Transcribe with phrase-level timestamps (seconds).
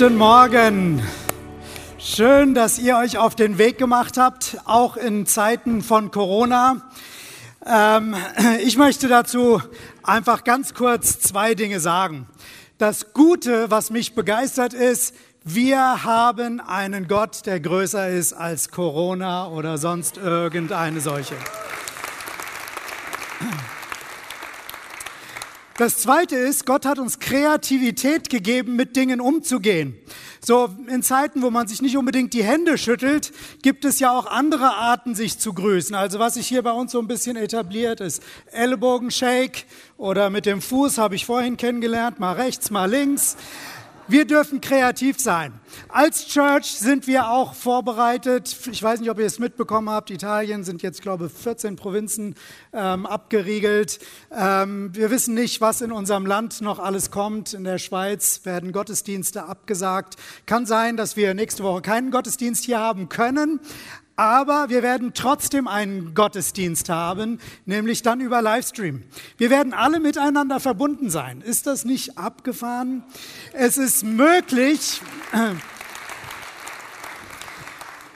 [0.00, 1.02] Guten Morgen.
[1.98, 6.88] Schön, dass ihr euch auf den Weg gemacht habt, auch in Zeiten von Corona.
[7.66, 8.14] Ähm,
[8.62, 9.60] ich möchte dazu
[10.04, 12.28] einfach ganz kurz zwei Dinge sagen.
[12.78, 19.48] Das Gute, was mich begeistert ist, wir haben einen Gott, der größer ist als Corona
[19.48, 21.34] oder sonst irgendeine solche.
[25.78, 29.96] Das Zweite ist, Gott hat uns Kreativität gegeben, mit Dingen umzugehen.
[30.44, 33.32] So in Zeiten, wo man sich nicht unbedingt die Hände schüttelt,
[33.62, 35.94] gibt es ja auch andere Arten, sich zu grüßen.
[35.94, 39.66] Also was sich hier bei uns so ein bisschen etabliert ist, Ellbogenshake
[39.98, 43.36] oder mit dem Fuß habe ich vorhin kennengelernt, mal rechts, mal links.
[44.10, 45.52] Wir dürfen kreativ sein.
[45.90, 48.56] Als Church sind wir auch vorbereitet.
[48.72, 50.10] Ich weiß nicht, ob ihr es mitbekommen habt.
[50.10, 52.34] Italien sind jetzt, glaube ich, 14 Provinzen
[52.72, 53.98] ähm, abgeriegelt.
[54.32, 57.52] Ähm, wir wissen nicht, was in unserem Land noch alles kommt.
[57.52, 60.16] In der Schweiz werden Gottesdienste abgesagt.
[60.46, 63.60] Kann sein, dass wir nächste Woche keinen Gottesdienst hier haben können.
[64.18, 69.04] Aber wir werden trotzdem einen Gottesdienst haben, nämlich dann über Livestream.
[69.36, 71.40] Wir werden alle miteinander verbunden sein.
[71.40, 73.04] Ist das nicht abgefahren?
[73.52, 75.00] Es ist möglich.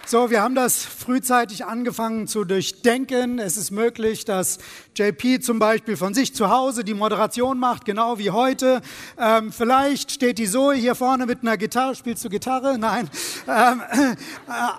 [0.05, 3.39] So, wir haben das frühzeitig angefangen zu durchdenken.
[3.39, 4.59] Es ist möglich, dass
[4.97, 8.83] JP zum Beispiel von sich zu Hause die Moderation macht, genau wie heute.
[9.17, 11.94] Ähm, vielleicht steht die Zoe hier vorne mit einer Gitarre.
[11.94, 12.78] Spielst du Gitarre?
[12.78, 13.09] Nein.
[13.47, 14.17] Ähm, äh,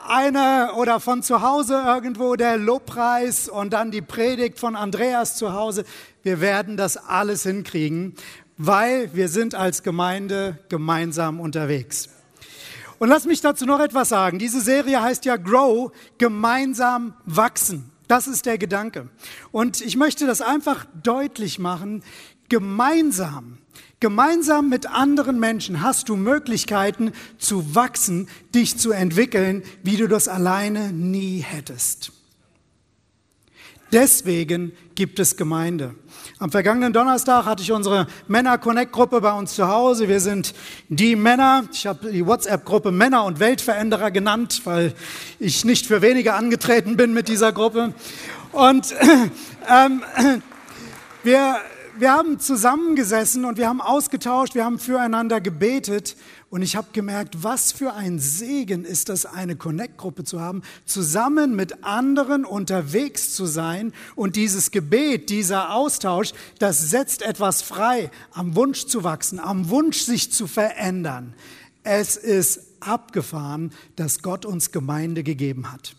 [0.07, 5.53] eine oder von zu Hause irgendwo der Lobpreis und dann die Predigt von Andreas zu
[5.53, 5.85] Hause.
[6.21, 8.13] Wir werden das alles hinkriegen,
[8.58, 12.09] weil wir sind als Gemeinde gemeinsam unterwegs.
[13.03, 14.39] Und lass mich dazu noch etwas sagen.
[14.39, 17.91] Diese Serie heißt ja Grow, gemeinsam wachsen.
[18.07, 19.09] Das ist der Gedanke.
[19.51, 22.01] Und ich möchte das einfach deutlich machen.
[22.47, 23.57] Gemeinsam,
[23.99, 30.30] gemeinsam mit anderen Menschen hast du Möglichkeiten zu wachsen, dich zu entwickeln, wie du das
[30.30, 32.13] alleine nie hättest.
[33.93, 35.93] Deswegen gibt es Gemeinde.
[36.39, 40.08] Am vergangenen Donnerstag hatte ich unsere Männer-Connect-Gruppe bei uns zu Hause.
[40.08, 40.55] Wir sind
[40.89, 41.65] die Männer.
[41.71, 44.95] Ich habe die WhatsApp-Gruppe Männer und Weltveränderer genannt, weil
[45.37, 47.93] ich nicht für wenige angetreten bin mit dieser Gruppe.
[48.52, 48.95] Und
[49.70, 50.02] ähm,
[51.21, 51.58] wir,
[51.95, 56.15] wir haben zusammengesessen und wir haben ausgetauscht, wir haben füreinander gebetet
[56.53, 61.55] und ich habe gemerkt, was für ein Segen ist das, eine Connect-Gruppe zu haben, zusammen
[61.55, 63.91] mit anderen unterwegs zu sein.
[64.15, 70.02] Und dieses Gebet, dieser Austausch, das setzt etwas frei, am Wunsch zu wachsen, am Wunsch
[70.02, 71.33] sich zu verändern.
[71.81, 75.95] Es ist abgefahren, dass Gott uns Gemeinde gegeben hat.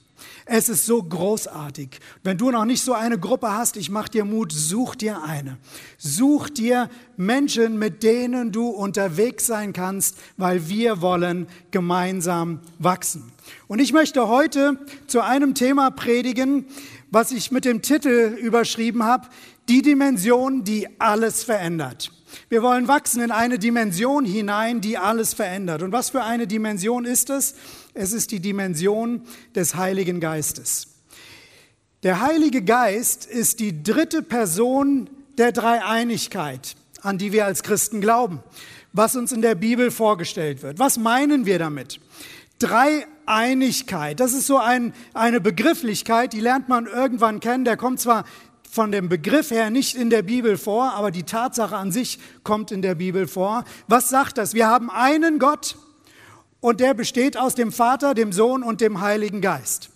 [0.46, 2.00] Es ist so großartig.
[2.22, 5.56] Wenn du noch nicht so eine Gruppe hast, ich mach dir Mut, such dir eine.
[5.96, 13.32] Such dir Menschen, mit denen du unterwegs sein kannst, weil wir wollen gemeinsam wachsen.
[13.68, 16.66] Und ich möchte heute zu einem Thema predigen,
[17.10, 19.28] was ich mit dem Titel überschrieben habe,
[19.68, 22.10] die Dimension, die alles verändert.
[22.48, 25.82] Wir wollen wachsen in eine Dimension hinein, die alles verändert.
[25.82, 27.54] Und was für eine Dimension ist es?
[27.94, 29.22] Es ist die Dimension
[29.54, 30.88] des Heiligen Geistes.
[32.02, 38.40] Der Heilige Geist ist die dritte Person der Dreieinigkeit, an die wir als Christen glauben,
[38.92, 40.80] was uns in der Bibel vorgestellt wird.
[40.80, 42.00] Was meinen wir damit?
[42.58, 47.64] Dreieinigkeit, das ist so ein, eine Begrifflichkeit, die lernt man irgendwann kennen.
[47.64, 48.24] Der kommt zwar
[48.68, 52.72] von dem Begriff her nicht in der Bibel vor, aber die Tatsache an sich kommt
[52.72, 53.64] in der Bibel vor.
[53.86, 54.52] Was sagt das?
[54.52, 55.76] Wir haben einen Gott
[56.64, 59.90] und der besteht aus dem Vater, dem Sohn und dem Heiligen Geist.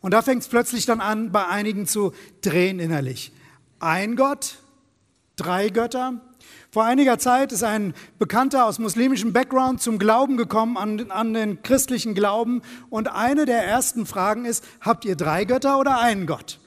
[0.00, 3.30] Und da fängt es plötzlich dann an, bei einigen zu drehen innerlich.
[3.78, 4.54] Ein Gott,
[5.36, 6.22] drei Götter.
[6.70, 11.62] Vor einiger Zeit ist ein Bekannter aus muslimischem Background zum Glauben gekommen, an, an den
[11.62, 12.62] christlichen Glauben.
[12.88, 16.58] Und eine der ersten Fragen ist, habt ihr drei Götter oder einen Gott?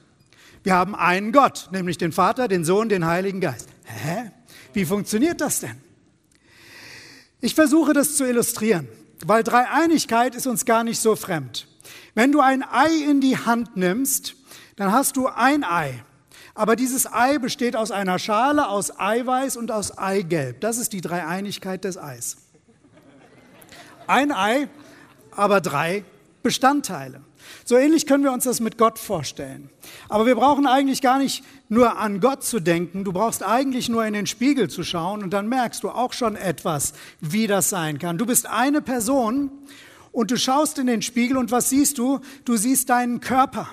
[0.62, 3.68] Wir haben einen Gott, nämlich den Vater, den Sohn, den Heiligen Geist.
[3.82, 4.30] Hä?
[4.72, 5.74] Wie funktioniert das denn?
[7.40, 8.86] Ich versuche das zu illustrieren,
[9.26, 11.66] weil Dreieinigkeit ist uns gar nicht so fremd.
[12.14, 14.34] Wenn du ein Ei in die Hand nimmst,
[14.76, 16.02] dann hast du ein Ei.
[16.54, 20.60] Aber dieses Ei besteht aus einer Schale, aus Eiweiß und aus Eigelb.
[20.60, 22.36] Das ist die Dreieinigkeit des Eis.
[24.06, 24.68] Ein Ei,
[25.30, 26.04] aber drei
[26.48, 27.20] Bestandteile.
[27.66, 29.68] So ähnlich können wir uns das mit Gott vorstellen.
[30.08, 34.06] Aber wir brauchen eigentlich gar nicht nur an Gott zu denken, du brauchst eigentlich nur
[34.06, 37.98] in den Spiegel zu schauen und dann merkst du auch schon etwas, wie das sein
[37.98, 38.16] kann.
[38.16, 39.50] Du bist eine Person
[40.10, 42.20] und du schaust in den Spiegel und was siehst du?
[42.46, 43.68] Du siehst deinen Körper.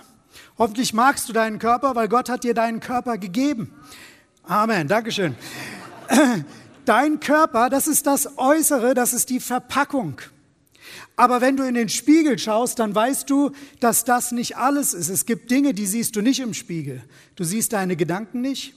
[0.57, 3.71] Hoffentlich magst du deinen Körper, weil Gott hat dir deinen Körper gegeben.
[4.43, 5.37] Amen, Dankeschön.
[6.83, 10.19] Dein Körper, das ist das Äußere, das ist die Verpackung.
[11.15, 15.09] Aber wenn du in den Spiegel schaust, dann weißt du, dass das nicht alles ist.
[15.09, 17.03] Es gibt Dinge, die siehst du nicht im Spiegel.
[17.35, 18.73] Du siehst deine Gedanken nicht,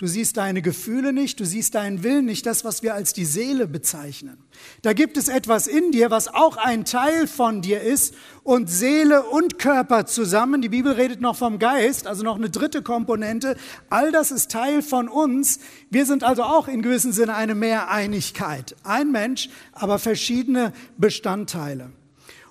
[0.00, 3.26] Du siehst deine Gefühle nicht, du siehst deinen Willen nicht, das, was wir als die
[3.26, 4.38] Seele bezeichnen.
[4.80, 9.24] Da gibt es etwas in dir, was auch ein Teil von dir ist und Seele
[9.24, 10.62] und Körper zusammen.
[10.62, 13.58] Die Bibel redet noch vom Geist, also noch eine dritte Komponente.
[13.90, 15.60] All das ist Teil von uns.
[15.90, 18.76] Wir sind also auch in gewissem Sinne eine Mehreinigkeit.
[18.84, 21.90] Ein Mensch, aber verschiedene Bestandteile.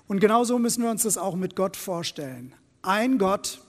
[0.06, 2.54] Und genauso müssen wir uns das auch mit Gott vorstellen.
[2.82, 3.60] Ein Gott,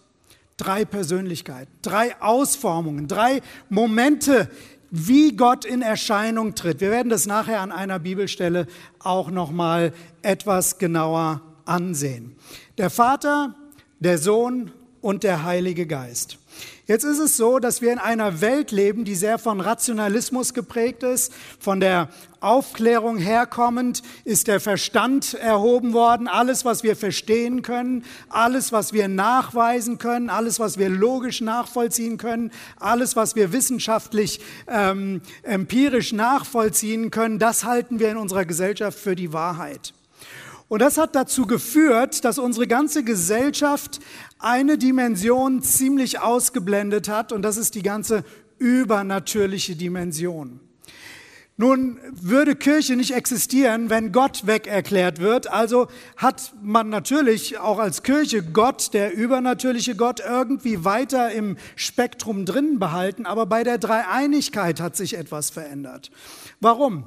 [0.62, 4.48] drei Persönlichkeiten, drei Ausformungen, drei Momente,
[4.92, 6.82] wie Gott in Erscheinung tritt.
[6.82, 8.68] Wir werden das nachher an einer Bibelstelle
[9.00, 9.92] auch noch mal
[10.22, 12.36] etwas genauer ansehen.
[12.78, 13.56] Der Vater,
[14.00, 14.72] der Sohn
[15.02, 16.38] und der Heilige Geist.
[16.88, 21.04] Jetzt ist es so, dass wir in einer Welt leben, die sehr von Rationalismus geprägt
[21.04, 22.10] ist, von der
[22.42, 29.08] Aufklärung herkommend ist der Verstand erhoben worden, alles, was wir verstehen können, alles, was wir
[29.08, 37.12] nachweisen können, alles, was wir logisch nachvollziehen können, alles, was wir wissenschaftlich, ähm, empirisch nachvollziehen
[37.12, 39.94] können, das halten wir in unserer Gesellschaft für die Wahrheit.
[40.72, 44.00] Und das hat dazu geführt, dass unsere ganze Gesellschaft
[44.42, 48.24] eine Dimension ziemlich ausgeblendet hat und das ist die ganze
[48.58, 50.60] übernatürliche Dimension.
[51.58, 55.46] Nun würde Kirche nicht existieren, wenn Gott weg erklärt wird.
[55.48, 62.46] Also hat man natürlich auch als Kirche Gott, der übernatürliche Gott, irgendwie weiter im Spektrum
[62.46, 63.28] drin behalten.
[63.28, 66.10] Aber bei der Dreieinigkeit hat sich etwas verändert.
[66.62, 67.06] Warum?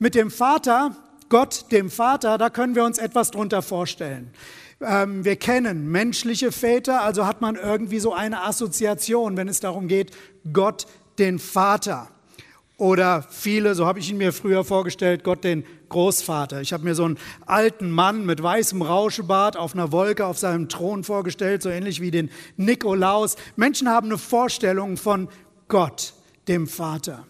[0.00, 0.96] Mit dem Vater
[1.28, 4.30] Gott, dem Vater, da können wir uns etwas drunter vorstellen.
[4.86, 9.88] Ähm, wir kennen menschliche Väter, also hat man irgendwie so eine Assoziation, wenn es darum
[9.88, 10.10] geht,
[10.52, 10.86] Gott,
[11.18, 12.08] den Vater.
[12.76, 16.60] Oder viele, so habe ich ihn mir früher vorgestellt, Gott den Großvater.
[16.60, 20.68] Ich habe mir so einen alten Mann mit weißem Rauschebart auf einer Wolke auf seinem
[20.68, 23.36] Thron vorgestellt, so ähnlich wie den Nikolaus.
[23.54, 25.28] Menschen haben eine Vorstellung von
[25.68, 26.14] Gott,
[26.48, 27.24] dem Vater.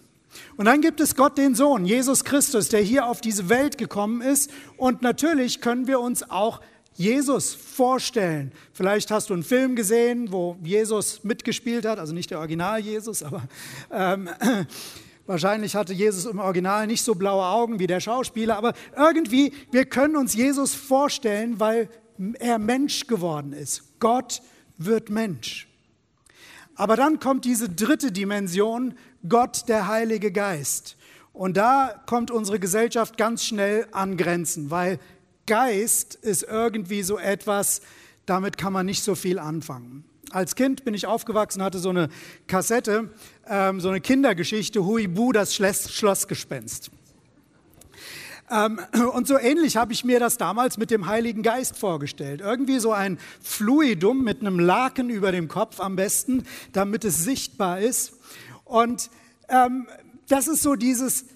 [0.57, 4.23] Und dann gibt es Gott den Sohn, Jesus Christus, der hier auf diese Welt gekommen
[4.23, 4.51] ist.
[4.77, 6.61] Und natürlich können wir uns auch
[6.95, 8.53] Jesus vorstellen.
[8.73, 13.23] Vielleicht hast du einen Film gesehen, wo Jesus mitgespielt hat, also nicht der Original Jesus,
[13.23, 13.43] aber
[13.91, 14.29] ähm,
[15.27, 19.87] wahrscheinlich hatte Jesus im Original nicht so blaue Augen wie der Schauspieler, aber irgendwie, wir
[19.87, 21.89] können uns Jesus vorstellen, weil
[22.39, 23.83] er Mensch geworden ist.
[23.99, 24.41] Gott
[24.79, 25.69] wird Mensch.
[26.77, 28.95] Aber dann kommt diese dritte Dimension,
[29.29, 30.97] Gott, der Heilige Geist.
[31.33, 35.01] Und da kommt unsere Gesellschaft ganz schnell an Grenzen, weil
[35.47, 37.83] Geist ist irgendwie so etwas,
[38.27, 40.05] damit kann man nicht so viel anfangen.
[40.31, 42.09] Als Kind bin ich aufgewachsen, hatte so eine
[42.47, 43.11] Kassette,
[43.47, 46.91] ähm, so eine Kindergeschichte, Huibu, das Schlossgespenst.
[48.51, 48.81] Ähm,
[49.13, 52.41] und so ähnlich habe ich mir das damals mit dem Heiligen Geist vorgestellt.
[52.41, 57.81] Irgendwie so ein Fluidum mit einem Laken über dem Kopf am besten, damit es sichtbar
[57.81, 58.15] ist.
[58.65, 59.11] Und
[59.49, 59.87] ähm,
[60.29, 61.27] das ist so dieses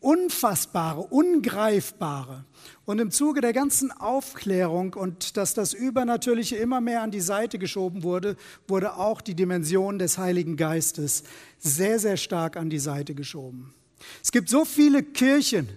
[0.00, 2.44] Unfassbare, Ungreifbare.
[2.88, 7.58] Und im Zuge der ganzen Aufklärung und dass das Übernatürliche immer mehr an die Seite
[7.58, 8.34] geschoben wurde,
[8.66, 11.22] wurde auch die Dimension des Heiligen Geistes
[11.58, 13.74] sehr, sehr stark an die Seite geschoben.
[14.22, 15.68] Es gibt so viele Kirchen,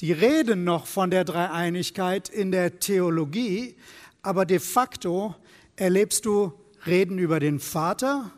[0.00, 3.74] die reden noch von der Dreieinigkeit in der Theologie,
[4.22, 5.34] aber de facto
[5.74, 6.52] erlebst du
[6.86, 8.30] Reden über den Vater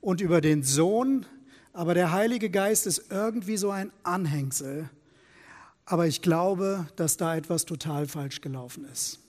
[0.00, 1.26] und über den Sohn
[1.78, 4.90] aber der Heilige Geist ist irgendwie so ein Anhängsel.
[5.90, 9.20] Aber ich glaube, dass da etwas total falsch gelaufen ist.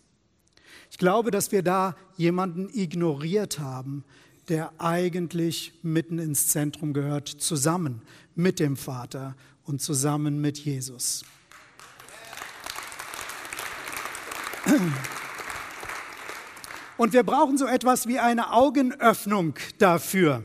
[0.92, 4.04] Ich glaube, dass wir da jemanden ignoriert haben,
[4.50, 8.02] der eigentlich mitten ins Zentrum gehört, zusammen
[8.36, 11.24] mit dem Vater und zusammen mit Jesus.
[16.98, 20.44] Und wir brauchen so etwas wie eine Augenöffnung dafür,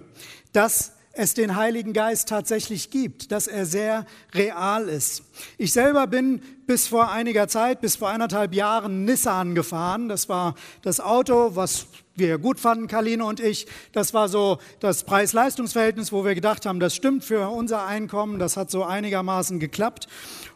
[0.52, 5.22] dass es den Heiligen Geist tatsächlich gibt, dass er sehr real ist.
[5.58, 10.08] Ich selber bin bis vor einiger Zeit, bis vor eineinhalb Jahren Nissan gefahren.
[10.08, 13.66] Das war das Auto, was wir gut fanden, Kaline und ich.
[13.92, 18.38] Das war so das Preis-Leistungs-Verhältnis, wo wir gedacht haben, das stimmt für unser Einkommen.
[18.38, 20.06] Das hat so einigermaßen geklappt.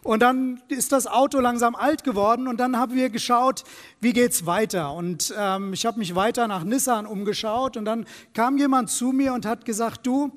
[0.02, 3.64] Und dann ist das Auto langsam alt geworden und dann haben wir geschaut,
[4.00, 4.92] wie geht's weiter.
[4.92, 9.34] Und ähm, ich habe mich weiter nach Nissan umgeschaut und dann kam jemand zu mir
[9.34, 10.30] und hat gesagt, du,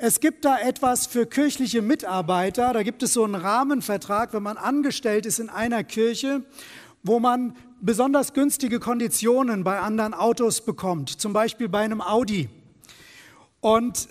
[0.00, 2.72] es gibt da etwas für kirchliche Mitarbeiter.
[2.72, 6.44] Da gibt es so einen Rahmenvertrag, wenn man angestellt ist in einer Kirche,
[7.02, 12.48] wo man besonders günstige Konditionen bei anderen Autos bekommt, zum Beispiel bei einem Audi.
[13.60, 14.08] Und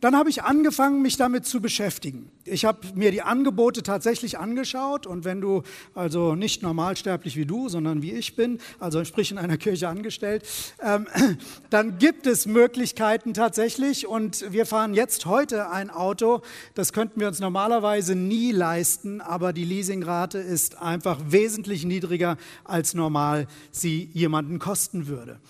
[0.00, 2.30] dann habe ich angefangen, mich damit zu beschäftigen.
[2.44, 5.62] Ich habe mir die Angebote tatsächlich angeschaut und wenn du
[5.94, 10.44] also nicht normalsterblich wie du, sondern wie ich bin, also sprich in einer Kirche angestellt,
[10.82, 11.06] ähm,
[11.70, 16.42] dann gibt es Möglichkeiten tatsächlich und wir fahren jetzt heute ein Auto,
[16.74, 22.94] das könnten wir uns normalerweise nie leisten, aber die Leasingrate ist einfach wesentlich niedriger als
[22.94, 25.40] normal sie jemanden kosten würde.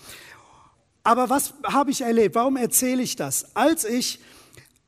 [1.03, 2.35] Aber was habe ich erlebt?
[2.35, 3.55] Warum erzähle ich das?
[3.55, 4.19] Als ich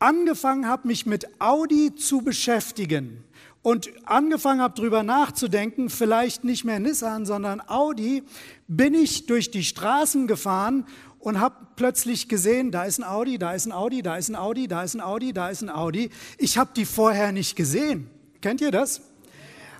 [0.01, 3.23] angefangen habe, mich mit Audi zu beschäftigen
[3.61, 8.23] und angefangen habe, darüber nachzudenken, vielleicht nicht mehr Nissan, sondern Audi,
[8.67, 10.85] bin ich durch die Straßen gefahren
[11.19, 14.35] und habe plötzlich gesehen, da ist ein Audi, da ist ein Audi, da ist ein
[14.35, 16.09] Audi, da ist ein Audi, da ist ein Audi.
[16.39, 18.09] Ich habe die vorher nicht gesehen.
[18.41, 19.01] Kennt ihr das?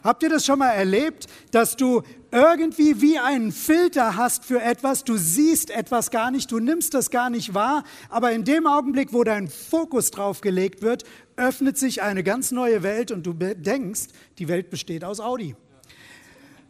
[0.04, 5.04] Habt ihr das schon mal erlebt, dass du irgendwie wie einen Filter hast für etwas,
[5.04, 9.14] du siehst etwas gar nicht, du nimmst das gar nicht wahr, aber in dem Augenblick,
[9.14, 11.04] wo dein Fokus drauf gelegt wird,
[11.36, 14.08] öffnet sich eine ganz neue Welt und du denkst,
[14.38, 15.56] die Welt besteht aus Audi.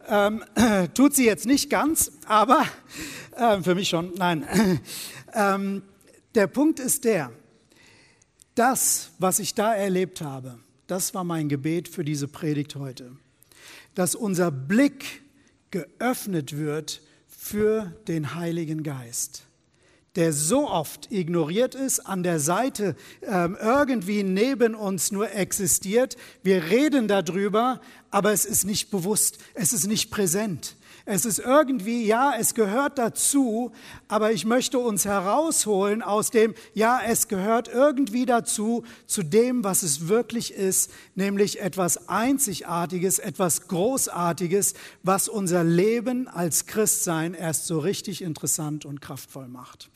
[0.08, 0.44] Ähm,
[0.94, 2.66] tut sie jetzt nicht ganz, aber
[3.36, 4.46] äh, für mich schon, nein.
[5.34, 5.82] Ähm,
[6.34, 7.32] der Punkt ist der,
[8.54, 13.12] das, was ich da erlebt habe, das war mein Gebet für diese Predigt heute
[13.94, 15.21] dass unser Blick
[15.72, 19.42] geöffnet wird für den Heiligen Geist,
[20.14, 26.16] der so oft ignoriert ist, an der Seite äh, irgendwie neben uns nur existiert.
[26.44, 30.76] Wir reden darüber, aber es ist nicht bewusst, es ist nicht präsent.
[31.04, 33.72] Es ist irgendwie, ja, es gehört dazu,
[34.08, 39.82] aber ich möchte uns herausholen aus dem, ja, es gehört irgendwie dazu, zu dem, was
[39.82, 47.78] es wirklich ist, nämlich etwas Einzigartiges, etwas Großartiges, was unser Leben als Christsein erst so
[47.78, 49.90] richtig interessant und kraftvoll macht.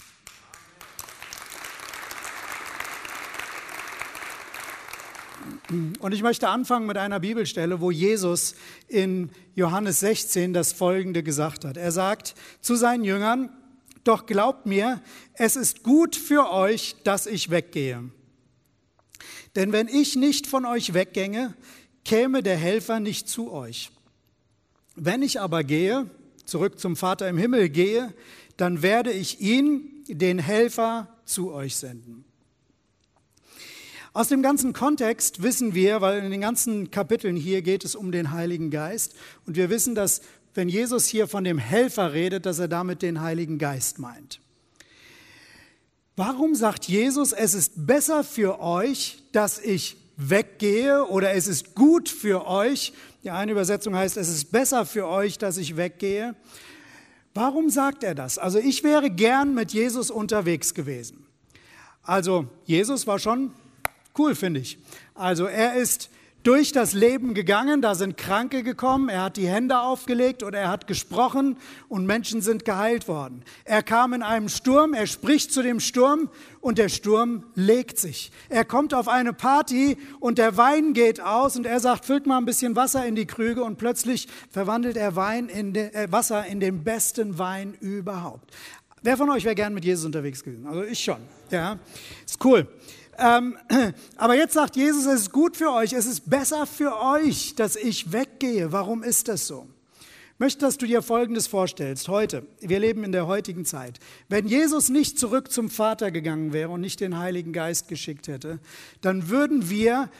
[5.69, 8.55] Und ich möchte anfangen mit einer Bibelstelle, wo Jesus
[8.89, 11.77] in Johannes 16 das Folgende gesagt hat.
[11.77, 13.51] Er sagt zu seinen Jüngern,
[14.05, 15.03] doch glaubt mir,
[15.35, 18.05] es ist gut für euch, dass ich weggehe.
[19.57, 21.55] Denn wenn ich nicht von euch weggänge,
[22.05, 23.91] käme der Helfer nicht zu euch.
[24.95, 26.09] Wenn ich aber gehe,
[26.45, 28.15] zurück zum Vater im Himmel gehe,
[28.57, 32.25] dann werde ich ihn, den Helfer, zu euch senden.
[34.17, 38.13] Aus dem ganzen Kontext wissen wir, weil in den ganzen Kapiteln hier geht es um
[38.13, 40.23] den Heiligen Geist und wir wissen, dass
[40.55, 44.41] wenn Jesus hier von dem Helfer redet, dass er damit den Heiligen Geist meint.
[46.17, 52.09] Warum sagt Jesus, es ist besser für euch, dass ich weggehe oder es ist gut
[52.09, 52.95] für euch?
[53.23, 56.35] Die eine Übersetzung heißt, es ist besser für euch, dass ich weggehe.
[57.35, 58.39] Warum sagt er das?
[58.39, 61.27] Also ich wäre gern mit Jesus unterwegs gewesen.
[62.03, 63.51] Also Jesus war schon
[64.17, 64.79] Cool, finde ich.
[65.15, 66.11] Also er ist
[66.47, 70.69] durch das Leben gegangen, da sind Kranke gekommen, er hat die Hände aufgelegt oder er
[70.69, 71.57] hat gesprochen
[71.89, 73.43] und Menschen sind geheilt worden.
[73.65, 76.31] Er kam in einem Sturm, er spricht zu dem Sturm
[76.61, 78.31] und der Sturm legt sich.
[78.49, 82.39] Er kommt auf eine Party und der Wein geht aus und er sagt, füllt mal
[82.39, 86.47] ein bisschen Wasser in die Krüge und plötzlich verwandelt er Wein in de, äh, Wasser
[86.47, 88.55] in den besten Wein überhaupt.
[89.03, 90.69] Wer von euch wäre gern mit Jesus unterwegs gewesen?
[90.69, 91.19] Also ich schon.
[91.51, 91.81] Ja,
[92.25, 92.69] ist cool.
[93.19, 93.57] Ähm,
[94.17, 97.77] aber jetzt sagt Jesus, es ist gut für euch, es ist besser für euch, dass
[97.77, 98.73] ich weggehe.
[98.73, 99.67] Warum ist das so?
[100.35, 102.09] Ich möchte, dass du dir Folgendes vorstellst.
[102.09, 103.99] Heute, wir leben in der heutigen Zeit.
[104.29, 108.59] Wenn Jesus nicht zurück zum Vater gegangen wäre und nicht den Heiligen Geist geschickt hätte,
[109.01, 110.11] dann würden wir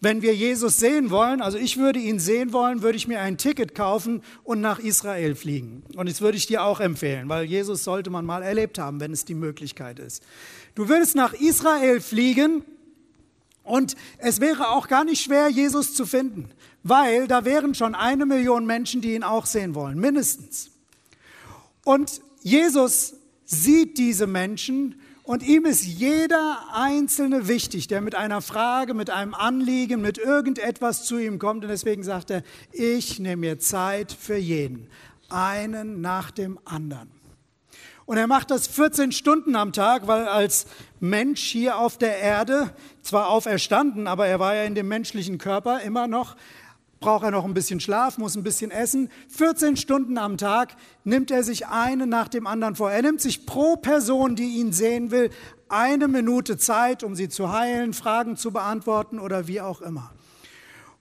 [0.00, 3.36] wenn wir Jesus sehen wollen, also ich würde ihn sehen wollen, würde ich mir ein
[3.36, 5.82] Ticket kaufen und nach Israel fliegen.
[5.94, 9.12] Und das würde ich dir auch empfehlen, weil Jesus sollte man mal erlebt haben, wenn
[9.12, 10.22] es die Möglichkeit ist.
[10.74, 12.64] Du würdest nach Israel fliegen
[13.62, 16.50] und es wäre auch gar nicht schwer, Jesus zu finden,
[16.82, 20.70] weil da wären schon eine Million Menschen, die ihn auch sehen wollen, mindestens.
[21.84, 23.14] Und Jesus
[23.44, 24.94] sieht diese Menschen
[25.30, 31.04] und ihm ist jeder Einzelne wichtig, der mit einer Frage, mit einem Anliegen, mit irgendetwas
[31.04, 31.62] zu ihm kommt.
[31.62, 34.88] Und deswegen sagt er, ich nehme mir Zeit für jeden,
[35.28, 37.12] einen nach dem anderen.
[38.06, 40.66] Und er macht das 14 Stunden am Tag, weil als
[40.98, 45.80] Mensch hier auf der Erde, zwar auferstanden, aber er war ja in dem menschlichen Körper
[45.82, 46.34] immer noch,
[47.02, 49.08] braucht er noch ein bisschen Schlaf, muss ein bisschen essen.
[49.28, 52.90] 14 Stunden am Tag nimmt er sich eine nach dem anderen vor.
[52.90, 55.30] Er nimmt sich pro Person, die ihn sehen will,
[55.70, 60.12] eine Minute Zeit, um sie zu heilen, Fragen zu beantworten oder wie auch immer.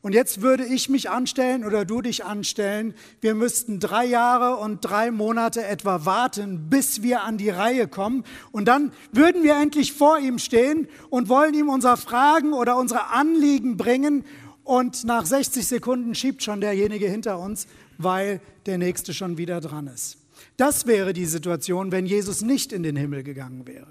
[0.02, 4.80] Und jetzt würde ich mich anstellen oder du dich anstellen, wir müssten drei Jahre und
[4.80, 8.24] drei Monate etwa warten, bis wir an die Reihe kommen.
[8.54, 13.10] Und dann würden wir endlich vor ihm stehen und wollen ihm unsere Fragen oder unsere
[13.10, 14.24] Anliegen bringen.
[14.70, 17.66] Und nach 60 Sekunden schiebt schon derjenige hinter uns,
[17.98, 20.18] weil der nächste schon wieder dran ist.
[20.58, 23.88] Das wäre die Situation, wenn Jesus nicht in den Himmel gegangen wäre.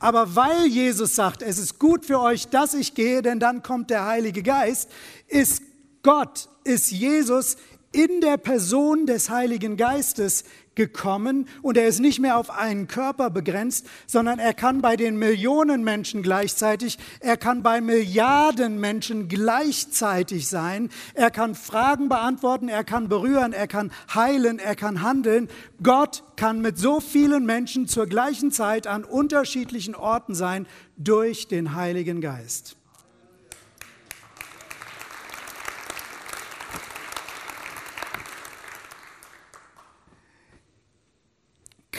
[0.00, 3.90] Aber weil Jesus sagt, es ist gut für euch, dass ich gehe, denn dann kommt
[3.90, 4.90] der Heilige Geist,
[5.28, 5.62] ist
[6.02, 7.56] Gott, ist Jesus
[7.92, 10.42] in der Person des Heiligen Geistes
[10.78, 15.18] gekommen und er ist nicht mehr auf einen Körper begrenzt, sondern er kann bei den
[15.18, 22.84] Millionen Menschen gleichzeitig, er kann bei Milliarden Menschen gleichzeitig sein, er kann Fragen beantworten, er
[22.84, 25.48] kann berühren, er kann heilen, er kann handeln.
[25.82, 30.66] Gott kann mit so vielen Menschen zur gleichen Zeit an unterschiedlichen Orten sein
[30.96, 32.77] durch den Heiligen Geist.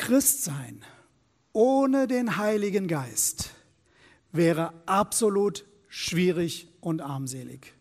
[0.09, 0.81] Christsein
[1.53, 3.51] ohne den Heiligen Geist
[4.31, 7.75] wäre absolut schwierig und armselig.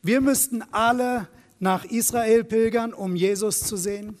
[0.00, 1.26] Wir müssten alle
[1.58, 4.16] nach Israel pilgern, um Jesus zu sehen.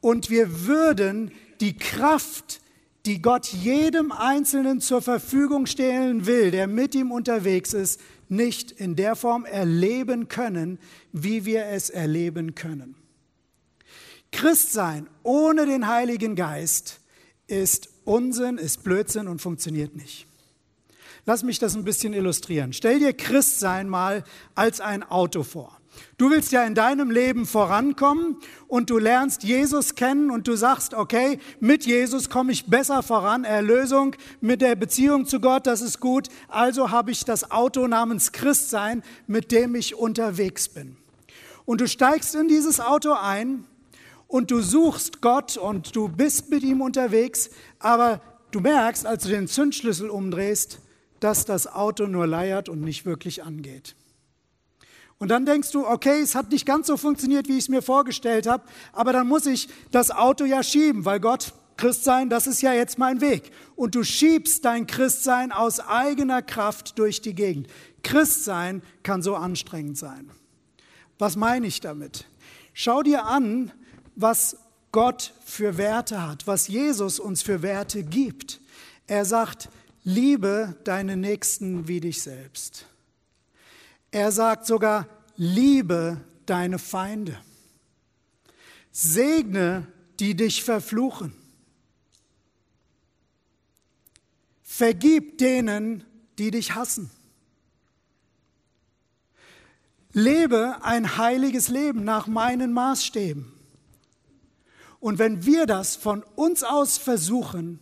[0.00, 2.62] Und wir würden die Kraft,
[3.04, 8.00] die Gott jedem Einzelnen zur Verfügung stellen will, der mit ihm unterwegs ist,
[8.30, 10.78] nicht in der Form erleben können,
[11.12, 12.96] wie wir es erleben können.
[14.34, 17.00] Christsein ohne den Heiligen Geist
[17.46, 20.26] ist Unsinn, ist Blödsinn und funktioniert nicht.
[21.24, 22.72] Lass mich das ein bisschen illustrieren.
[22.72, 24.24] Stell dir Christsein mal
[24.56, 25.78] als ein Auto vor.
[26.18, 28.36] Du willst ja in deinem Leben vorankommen
[28.66, 33.44] und du lernst Jesus kennen und du sagst, okay, mit Jesus komme ich besser voran,
[33.44, 36.28] Erlösung mit der Beziehung zu Gott, das ist gut.
[36.48, 40.96] Also habe ich das Auto namens Christsein, mit dem ich unterwegs bin.
[41.64, 43.64] Und du steigst in dieses Auto ein
[44.34, 49.28] und du suchst Gott und du bist mit ihm unterwegs, aber du merkst, als du
[49.28, 50.80] den Zündschlüssel umdrehst,
[51.20, 53.94] dass das Auto nur leiert und nicht wirklich angeht.
[55.18, 57.80] Und dann denkst du, okay, es hat nicht ganz so funktioniert, wie ich es mir
[57.80, 62.60] vorgestellt habe, aber dann muss ich das Auto ja schieben, weil Gott, Christsein, das ist
[62.60, 63.52] ja jetzt mein Weg.
[63.76, 67.68] Und du schiebst dein Christsein aus eigener Kraft durch die Gegend.
[68.02, 70.28] Christsein kann so anstrengend sein.
[71.20, 72.26] Was meine ich damit?
[72.72, 73.70] Schau dir an,
[74.14, 74.56] was
[74.92, 78.60] Gott für Werte hat, was Jesus uns für Werte gibt.
[79.06, 79.68] Er sagt,
[80.04, 82.86] liebe deine Nächsten wie dich selbst.
[84.10, 87.36] Er sagt sogar, liebe deine Feinde.
[88.92, 89.86] Segne,
[90.20, 91.34] die dich verfluchen.
[94.62, 96.04] Vergib denen,
[96.38, 97.10] die dich hassen.
[100.12, 103.53] Lebe ein heiliges Leben nach meinen Maßstäben.
[105.04, 107.78] Und wenn wir das von uns aus versuchen,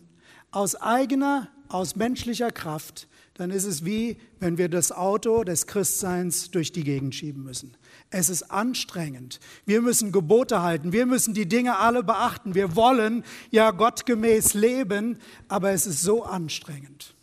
[0.51, 6.51] aus eigener, aus menschlicher Kraft, dann ist es wie, wenn wir das Auto des Christseins
[6.51, 7.77] durch die Gegend schieben müssen.
[8.09, 9.39] Es ist anstrengend.
[9.65, 10.91] Wir müssen Gebote halten.
[10.91, 12.55] Wir müssen die Dinge alle beachten.
[12.55, 17.15] Wir wollen ja gottgemäß leben, aber es ist so anstrengend.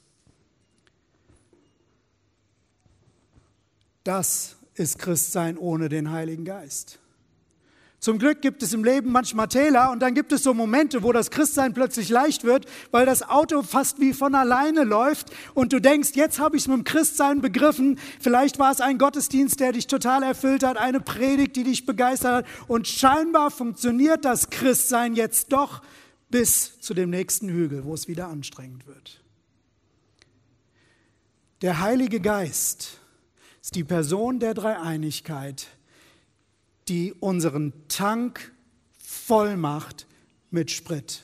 [4.03, 7.00] Das ist Christsein ohne den Heiligen Geist.
[8.01, 11.13] Zum Glück gibt es im Leben manchmal Täler und dann gibt es so Momente, wo
[11.13, 15.81] das Christsein plötzlich leicht wird, weil das Auto fast wie von alleine läuft und du
[15.81, 17.99] denkst, jetzt habe ich es mit dem Christsein begriffen.
[18.19, 22.33] Vielleicht war es ein Gottesdienst, der dich total erfüllt hat, eine Predigt, die dich begeistert
[22.33, 25.83] hat und scheinbar funktioniert das Christsein jetzt doch
[26.31, 29.21] bis zu dem nächsten Hügel, wo es wieder anstrengend wird.
[31.61, 32.99] Der Heilige Geist
[33.61, 35.67] ist die Person der Dreieinigkeit,
[36.91, 38.53] die unseren Tank
[39.03, 40.07] voll macht
[40.51, 41.23] mit Sprit,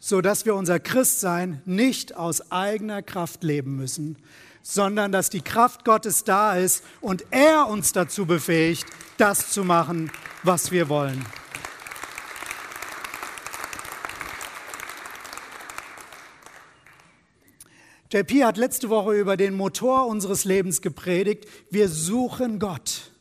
[0.00, 4.16] sodass wir unser Christsein nicht aus eigener Kraft leben müssen,
[4.62, 8.84] sondern dass die Kraft Gottes da ist und er uns dazu befähigt,
[9.18, 10.10] das zu machen,
[10.42, 11.24] was wir wollen.
[18.12, 21.46] JP hat letzte Woche über den Motor unseres Lebens gepredigt.
[21.70, 23.11] Wir suchen Gott.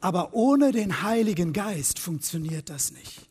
[0.00, 3.28] Aber ohne den Heiligen Geist funktioniert das nicht.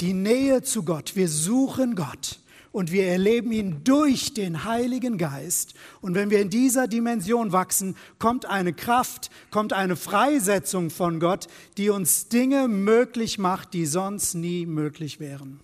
[0.00, 2.40] Die Nähe zu Gott, wir suchen Gott
[2.72, 5.74] und wir erleben ihn durch den Heiligen Geist.
[6.00, 11.48] Und wenn wir in dieser Dimension wachsen, kommt eine Kraft, kommt eine Freisetzung von Gott,
[11.76, 15.60] die uns Dinge möglich macht, die sonst nie möglich wären.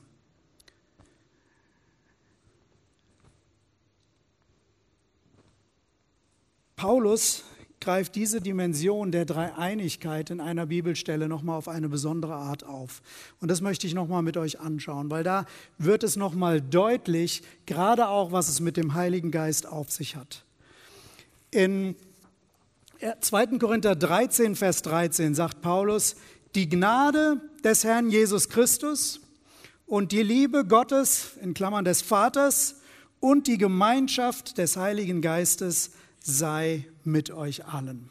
[6.74, 7.42] Paulus
[7.86, 13.00] greift diese Dimension der Dreieinigkeit in einer Bibelstelle nochmal auf eine besondere Art auf.
[13.40, 15.46] Und das möchte ich nochmal mit euch anschauen, weil da
[15.78, 20.44] wird es nochmal deutlich, gerade auch, was es mit dem Heiligen Geist auf sich hat.
[21.52, 21.94] In
[23.20, 23.58] 2.
[23.58, 26.16] Korinther 13, Vers 13 sagt Paulus,
[26.56, 29.20] die Gnade des Herrn Jesus Christus
[29.86, 32.80] und die Liebe Gottes, in Klammern des Vaters,
[33.20, 35.92] und die Gemeinschaft des Heiligen Geistes
[36.26, 38.10] sei mit euch allen.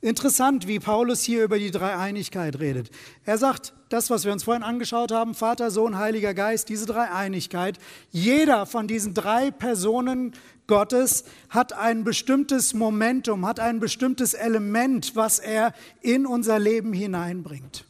[0.00, 2.90] Interessant, wie Paulus hier über die Dreieinigkeit redet.
[3.24, 7.78] Er sagt, das, was wir uns vorhin angeschaut haben, Vater, Sohn, Heiliger Geist, diese Dreieinigkeit,
[8.10, 10.34] jeder von diesen drei Personen
[10.68, 17.84] Gottes hat ein bestimmtes Momentum, hat ein bestimmtes Element, was er in unser Leben hineinbringt.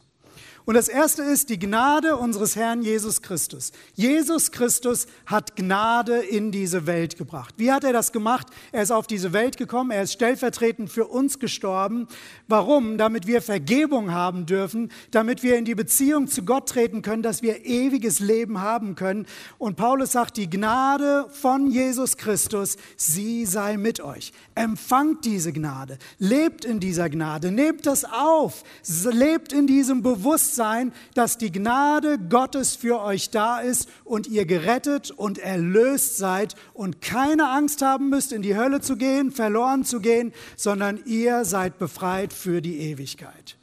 [0.65, 3.71] Und das erste ist die Gnade unseres Herrn Jesus Christus.
[3.95, 7.55] Jesus Christus hat Gnade in diese Welt gebracht.
[7.57, 8.47] Wie hat er das gemacht?
[8.71, 12.07] Er ist auf diese Welt gekommen, er ist stellvertretend für uns gestorben.
[12.47, 12.97] Warum?
[12.99, 17.41] Damit wir Vergebung haben dürfen, damit wir in die Beziehung zu Gott treten können, dass
[17.41, 19.25] wir ewiges Leben haben können.
[19.57, 24.33] Und Paulus sagt, die Gnade von Jesus Christus, sie sei mit euch.
[24.53, 28.63] Empfangt diese Gnade, lebt in dieser Gnade, nehmt das auf,
[29.11, 34.45] lebt in diesem Bewusstsein sein, dass die Gnade Gottes für euch da ist und ihr
[34.45, 39.85] gerettet und erlöst seid und keine Angst haben müsst, in die Hölle zu gehen, verloren
[39.85, 43.55] zu gehen, sondern ihr seid befreit für die Ewigkeit.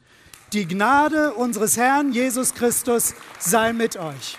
[0.54, 4.38] Die Gnade unseres Herrn Jesus Christus sei mit euch.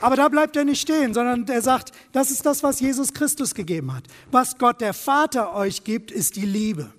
[0.00, 3.54] Aber da bleibt er nicht stehen, sondern er sagt, das ist das, was Jesus Christus
[3.54, 4.02] gegeben hat.
[4.32, 6.92] Was Gott der Vater euch gibt, ist die Liebe.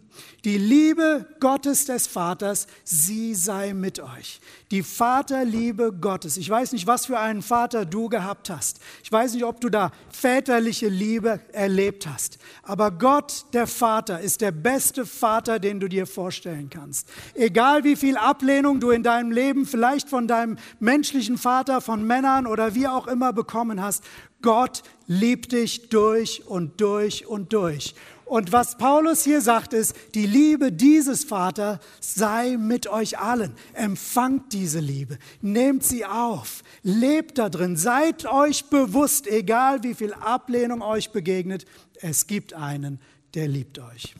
[0.45, 4.41] Die Liebe Gottes des Vaters, sie sei mit euch.
[4.71, 6.35] Die Vaterliebe Gottes.
[6.35, 8.81] Ich weiß nicht, was für einen Vater du gehabt hast.
[9.03, 12.39] Ich weiß nicht, ob du da väterliche Liebe erlebt hast.
[12.61, 17.07] Aber Gott, der Vater, ist der beste Vater, den du dir vorstellen kannst.
[17.35, 22.47] Egal wie viel Ablehnung du in deinem Leben vielleicht von deinem menschlichen Vater, von Männern
[22.47, 24.03] oder wie auch immer bekommen hast,
[24.41, 27.95] Gott liebt dich durch und durch und durch.
[28.25, 33.53] Und was Paulus hier sagt, ist, die Liebe dieses Vaters sei mit euch allen.
[33.73, 40.13] Empfangt diese Liebe, nehmt sie auf, lebt da drin, seid euch bewusst, egal wie viel
[40.13, 41.65] Ablehnung euch begegnet,
[42.01, 42.99] es gibt einen,
[43.33, 44.15] der liebt euch.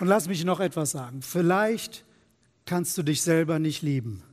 [0.00, 1.22] Und lass mich noch etwas sagen.
[1.22, 2.04] Vielleicht
[2.66, 4.24] kannst du dich selber nicht lieben.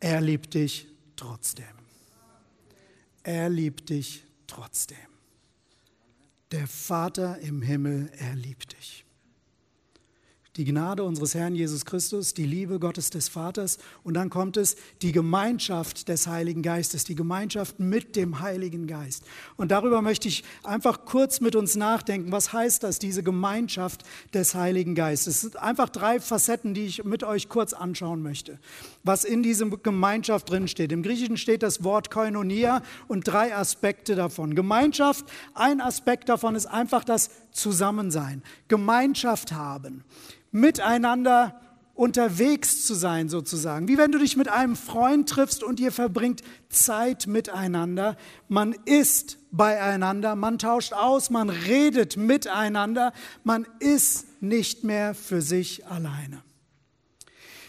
[0.00, 1.79] Er liebt dich trotzdem.
[3.22, 4.96] Er liebt dich trotzdem.
[6.52, 9.04] Der Vater im Himmel, er liebt dich
[10.60, 14.76] die Gnade unseres Herrn Jesus Christus, die Liebe Gottes des Vaters und dann kommt es
[15.00, 19.24] die Gemeinschaft des Heiligen Geistes, die Gemeinschaft mit dem Heiligen Geist.
[19.56, 22.30] Und darüber möchte ich einfach kurz mit uns nachdenken.
[22.30, 24.02] Was heißt das, diese Gemeinschaft
[24.34, 25.36] des Heiligen Geistes?
[25.36, 28.58] Es sind einfach drei Facetten, die ich mit euch kurz anschauen möchte,
[29.02, 30.92] was in diesem Gemeinschaft drin steht.
[30.92, 34.54] Im Griechischen steht das Wort Koinonia und drei Aspekte davon.
[34.54, 40.04] Gemeinschaft, ein Aspekt davon ist einfach das Zusammensein, Gemeinschaft haben
[40.52, 41.60] miteinander
[42.00, 43.86] unterwegs zu sein sozusagen.
[43.86, 48.16] Wie wenn du dich mit einem Freund triffst und ihr verbringt Zeit miteinander.
[48.48, 53.12] Man ist beieinander, man tauscht aus, man redet miteinander,
[53.44, 56.42] man ist nicht mehr für sich alleine.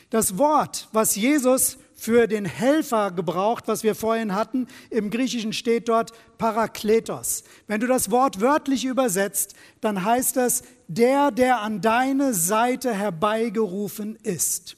[0.09, 4.65] Das Wort, was Jesus für den Helfer gebraucht, was wir vorhin hatten.
[4.89, 7.43] Im Griechischen steht dort Parakletos.
[7.67, 14.15] Wenn du das Wort wörtlich übersetzt, dann heißt das der, der an deine Seite herbeigerufen
[14.23, 14.77] ist.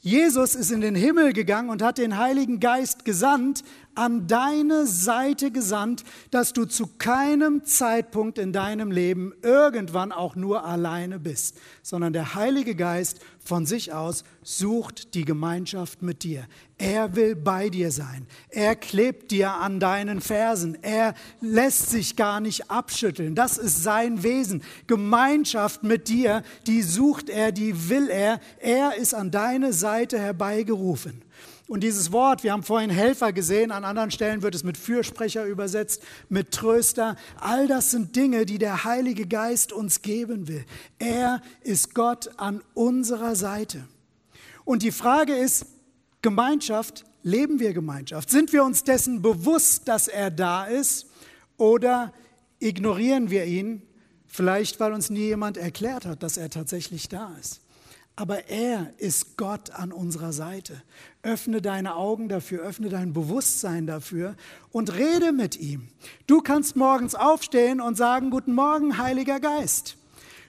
[0.00, 3.62] Jesus ist in den Himmel gegangen und hat den Heiligen Geist gesandt,
[3.98, 10.64] an deine Seite gesandt, dass du zu keinem Zeitpunkt in deinem Leben irgendwann auch nur
[10.64, 16.46] alleine bist, sondern der Heilige Geist von sich aus sucht die Gemeinschaft mit dir.
[16.76, 18.26] Er will bei dir sein.
[18.50, 20.78] Er klebt dir an deinen Fersen.
[20.82, 23.34] Er lässt sich gar nicht abschütteln.
[23.34, 24.62] Das ist sein Wesen.
[24.86, 28.38] Gemeinschaft mit dir, die sucht er, die will er.
[28.60, 31.22] Er ist an deine Seite herbeigerufen.
[31.68, 35.44] Und dieses Wort, wir haben vorhin Helfer gesehen, an anderen Stellen wird es mit Fürsprecher
[35.44, 37.14] übersetzt, mit Tröster.
[37.38, 40.64] All das sind Dinge, die der Heilige Geist uns geben will.
[40.98, 43.86] Er ist Gott an unserer Seite.
[44.64, 45.66] Und die Frage ist,
[46.22, 48.30] Gemeinschaft, leben wir Gemeinschaft?
[48.30, 51.06] Sind wir uns dessen bewusst, dass er da ist?
[51.58, 52.14] Oder
[52.60, 53.82] ignorieren wir ihn,
[54.26, 57.60] vielleicht weil uns nie jemand erklärt hat, dass er tatsächlich da ist?
[58.18, 60.82] Aber er ist Gott an unserer Seite.
[61.22, 64.34] Öffne deine Augen dafür, öffne dein Bewusstsein dafür
[64.72, 65.86] und rede mit ihm.
[66.26, 69.98] Du kannst morgens aufstehen und sagen, guten Morgen, Heiliger Geist.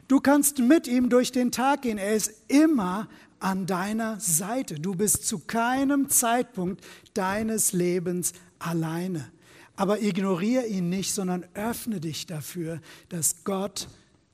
[0.08, 2.00] Du kannst mit ihm durch den Tag gehen.
[2.00, 3.08] Er ist immer
[3.40, 4.80] an deiner Seite.
[4.80, 9.30] Du bist zu keinem Zeitpunkt deines Lebens alleine.
[9.76, 13.88] Aber ignoriere ihn nicht, sondern öffne dich dafür, dass Gott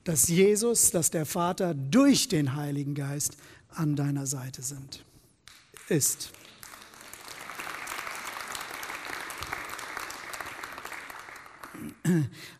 [0.06, 3.36] dass Jesus, dass der Vater durch den Heiligen Geist
[3.70, 5.04] an deiner Seite sind,
[5.88, 6.30] ist.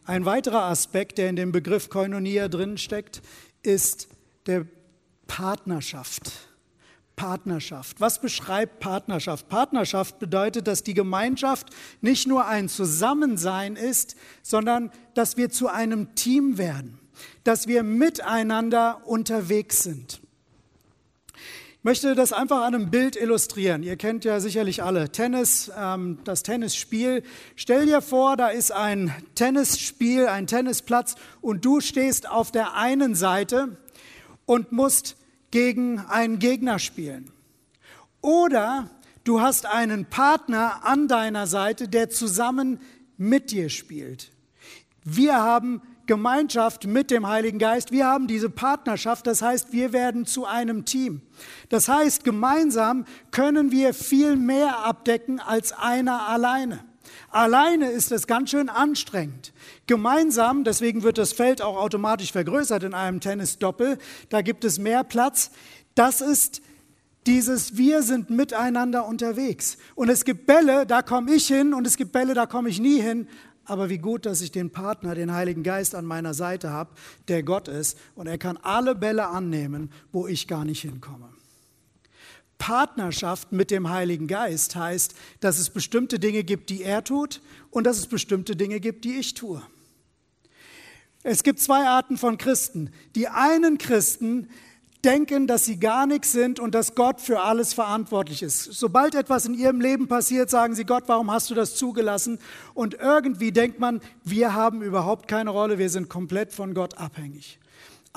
[0.04, 3.22] Ein weiterer Aspekt, der in dem Begriff Koinonia drin steckt,
[3.62, 4.09] ist
[4.46, 4.66] der
[5.28, 6.32] Partnerschaft.
[7.14, 8.00] Partnerschaft.
[8.00, 9.48] Was beschreibt Partnerschaft?
[9.48, 11.68] Partnerschaft bedeutet, dass die Gemeinschaft
[12.00, 16.98] nicht nur ein Zusammensein ist, sondern dass wir zu einem Team werden
[17.44, 20.20] dass wir miteinander unterwegs sind.
[21.79, 23.85] Ich möchte das einfach an einem Bild illustrieren.
[23.85, 27.22] Ihr kennt ja sicherlich alle Tennis, ähm, das Tennisspiel.
[27.55, 33.14] Stell dir vor, da ist ein Tennisspiel, ein Tennisplatz und du stehst auf der einen
[33.14, 33.79] Seite
[34.46, 35.16] und musst
[35.52, 37.31] gegen einen Gegner spielen.
[38.20, 38.90] Oder
[39.22, 42.81] du hast einen Partner an deiner Seite, der zusammen
[43.16, 44.33] mit dir spielt.
[45.05, 47.92] Wir haben Gemeinschaft mit dem Heiligen Geist.
[47.92, 51.23] Wir haben diese Partnerschaft, das heißt, wir werden zu einem Team.
[51.69, 56.85] Das heißt, gemeinsam können wir viel mehr abdecken als einer alleine.
[57.31, 59.53] Alleine ist es ganz schön anstrengend.
[59.87, 65.05] Gemeinsam, deswegen wird das Feld auch automatisch vergrößert in einem Tennisdoppel, da gibt es mehr
[65.05, 65.51] Platz.
[65.95, 66.62] Das ist
[67.27, 69.79] dieses Wir sind miteinander unterwegs.
[69.95, 72.81] Und es gibt Bälle, da komme ich hin und es gibt Bälle, da komme ich
[72.81, 73.29] nie hin
[73.66, 76.90] aber wie gut, dass ich den Partner, den Heiligen Geist an meiner Seite habe,
[77.29, 81.29] der Gott ist und er kann alle Bälle annehmen, wo ich gar nicht hinkomme.
[82.59, 87.85] Partnerschaft mit dem Heiligen Geist heißt, dass es bestimmte Dinge gibt, die er tut und
[87.85, 89.62] dass es bestimmte Dinge gibt, die ich tue.
[91.22, 92.90] Es gibt zwei Arten von Christen.
[93.16, 94.48] Die einen Christen,
[95.07, 98.64] denken, dass sie gar nichts sind und dass Gott für alles verantwortlich ist.
[98.64, 102.38] Sobald etwas in ihrem Leben passiert, sagen sie, Gott, warum hast du das zugelassen?
[102.75, 107.61] Und irgendwie denkt man, wir haben überhaupt keine Rolle, wir sind komplett von Gott abhängig.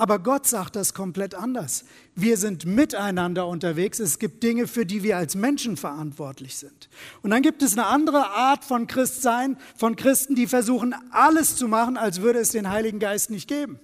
[0.00, 1.84] Aber Gott sagt das komplett anders.
[2.14, 3.98] Wir sind miteinander unterwegs.
[3.98, 6.88] Es gibt Dinge, für die wir als Menschen verantwortlich sind.
[7.20, 11.68] Und dann gibt es eine andere Art von Christsein, von Christen, die versuchen, alles zu
[11.68, 13.78] machen, als würde es den Heiligen Geist nicht geben.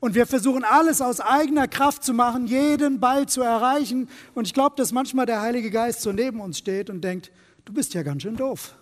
[0.00, 4.08] Und wir versuchen alles aus eigener Kraft zu machen, jeden Ball zu erreichen.
[4.34, 7.32] Und ich glaube, dass manchmal der Heilige Geist so neben uns steht und denkt,
[7.64, 8.76] du bist ja ganz schön doof.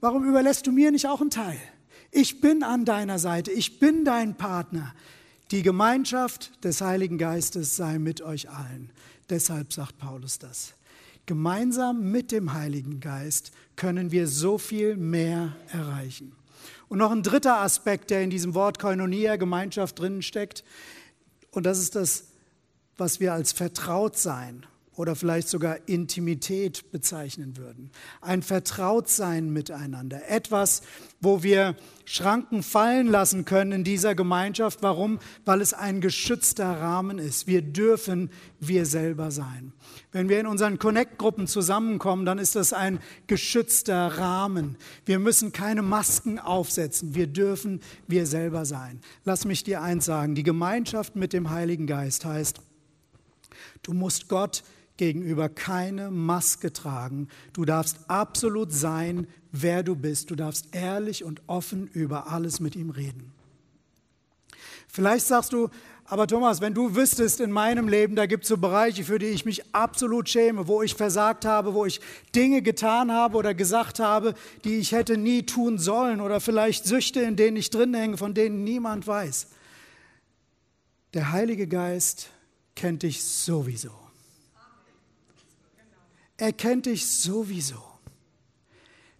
[0.00, 1.58] Warum überlässt du mir nicht auch einen Teil?
[2.10, 4.94] Ich bin an deiner Seite, ich bin dein Partner.
[5.50, 8.90] Die Gemeinschaft des Heiligen Geistes sei mit euch allen.
[9.30, 10.74] Deshalb sagt Paulus das.
[11.26, 16.32] Gemeinsam mit dem Heiligen Geist können wir so viel mehr erreichen.
[16.88, 20.64] Und noch ein dritter Aspekt, der in diesem Wort Koinonia, Gemeinschaft drinnen steckt,
[21.50, 22.24] und das ist das,
[22.96, 24.66] was wir als Vertrautsein
[24.98, 27.92] oder vielleicht sogar Intimität bezeichnen würden.
[28.20, 30.28] Ein Vertrautsein miteinander.
[30.28, 30.82] Etwas,
[31.20, 34.82] wo wir Schranken fallen lassen können in dieser Gemeinschaft.
[34.82, 35.20] Warum?
[35.44, 37.46] Weil es ein geschützter Rahmen ist.
[37.46, 39.72] Wir dürfen wir selber sein.
[40.10, 44.76] Wenn wir in unseren Connect-Gruppen zusammenkommen, dann ist das ein geschützter Rahmen.
[45.06, 47.14] Wir müssen keine Masken aufsetzen.
[47.14, 49.00] Wir dürfen wir selber sein.
[49.24, 50.34] Lass mich dir eins sagen.
[50.34, 52.60] Die Gemeinschaft mit dem Heiligen Geist heißt,
[53.84, 54.64] du musst Gott
[54.98, 57.28] gegenüber keine Maske tragen.
[57.54, 60.30] Du darfst absolut sein, wer du bist.
[60.30, 63.32] Du darfst ehrlich und offen über alles mit ihm reden.
[64.86, 65.70] Vielleicht sagst du,
[66.04, 69.26] aber Thomas, wenn du wüsstest, in meinem Leben, da gibt es so Bereiche, für die
[69.26, 72.00] ich mich absolut schäme, wo ich versagt habe, wo ich
[72.34, 74.34] Dinge getan habe oder gesagt habe,
[74.64, 78.32] die ich hätte nie tun sollen oder vielleicht Süchte, in denen ich drin hänge, von
[78.32, 79.48] denen niemand weiß.
[81.12, 82.30] Der Heilige Geist
[82.74, 83.97] kennt dich sowieso.
[86.38, 87.82] Er kennt dich sowieso.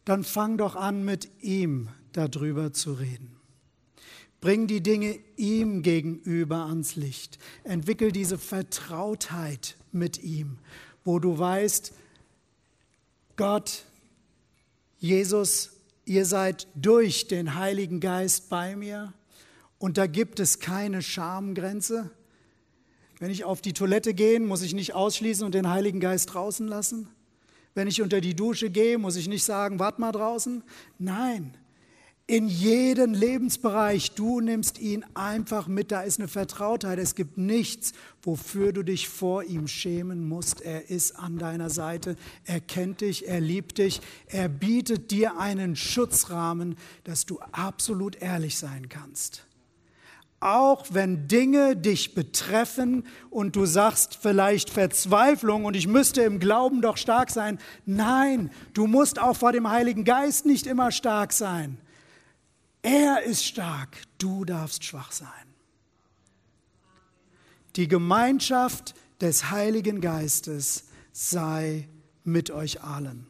[0.04, 3.36] Dann fang doch an, mit ihm darüber zu reden.
[4.40, 7.38] Bring die Dinge ihm gegenüber ans Licht.
[7.64, 10.58] Entwickel diese Vertrautheit mit ihm,
[11.04, 11.92] wo du weißt,
[13.36, 13.84] Gott,
[14.98, 15.70] Jesus,
[16.04, 19.12] ihr seid durch den Heiligen Geist bei mir
[19.78, 22.10] und da gibt es keine Schamgrenze.
[23.18, 26.66] Wenn ich auf die Toilette gehe, muss ich nicht ausschließen und den Heiligen Geist draußen
[26.66, 27.08] lassen.
[27.74, 30.62] Wenn ich unter die Dusche gehe, muss ich nicht sagen, wart mal draußen.
[30.98, 31.56] Nein,
[32.28, 34.12] in jeden Lebensbereich.
[34.12, 35.90] Du nimmst ihn einfach mit.
[35.90, 36.98] Da ist eine Vertrautheit.
[36.98, 40.60] Es gibt nichts, wofür du dich vor ihm schämen musst.
[40.60, 42.16] Er ist an deiner Seite.
[42.44, 43.26] Er kennt dich.
[43.26, 44.02] Er liebt dich.
[44.26, 49.47] Er bietet dir einen Schutzrahmen, dass du absolut ehrlich sein kannst.
[50.40, 56.80] Auch wenn Dinge dich betreffen und du sagst vielleicht Verzweiflung und ich müsste im Glauben
[56.80, 57.58] doch stark sein.
[57.86, 61.78] Nein, du musst auch vor dem Heiligen Geist nicht immer stark sein.
[62.82, 65.28] Er ist stark, du darfst schwach sein.
[67.74, 71.88] Die Gemeinschaft des Heiligen Geistes sei
[72.22, 73.26] mit euch allen.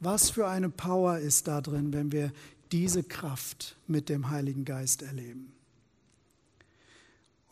[0.00, 2.32] Was für eine Power ist da drin, wenn wir
[2.70, 5.52] diese Kraft mit dem Heiligen Geist erleben.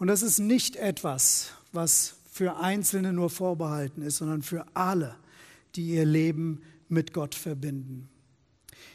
[0.01, 5.15] Und das ist nicht etwas, was für Einzelne nur vorbehalten ist, sondern für alle,
[5.77, 8.09] die ihr Leben mit Gott verbinden.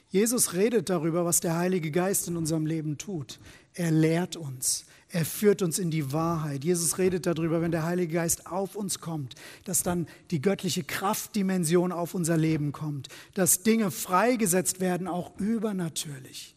[0.10, 3.40] Jesus redet darüber, was der Heilige Geist in unserem Leben tut.
[3.76, 4.88] Er lehrt uns.
[5.10, 6.64] Er führt uns in die Wahrheit.
[6.64, 11.92] Jesus redet darüber, wenn der Heilige Geist auf uns kommt, dass dann die göttliche Kraftdimension
[11.92, 16.56] auf unser Leben kommt, dass Dinge freigesetzt werden, auch übernatürlich.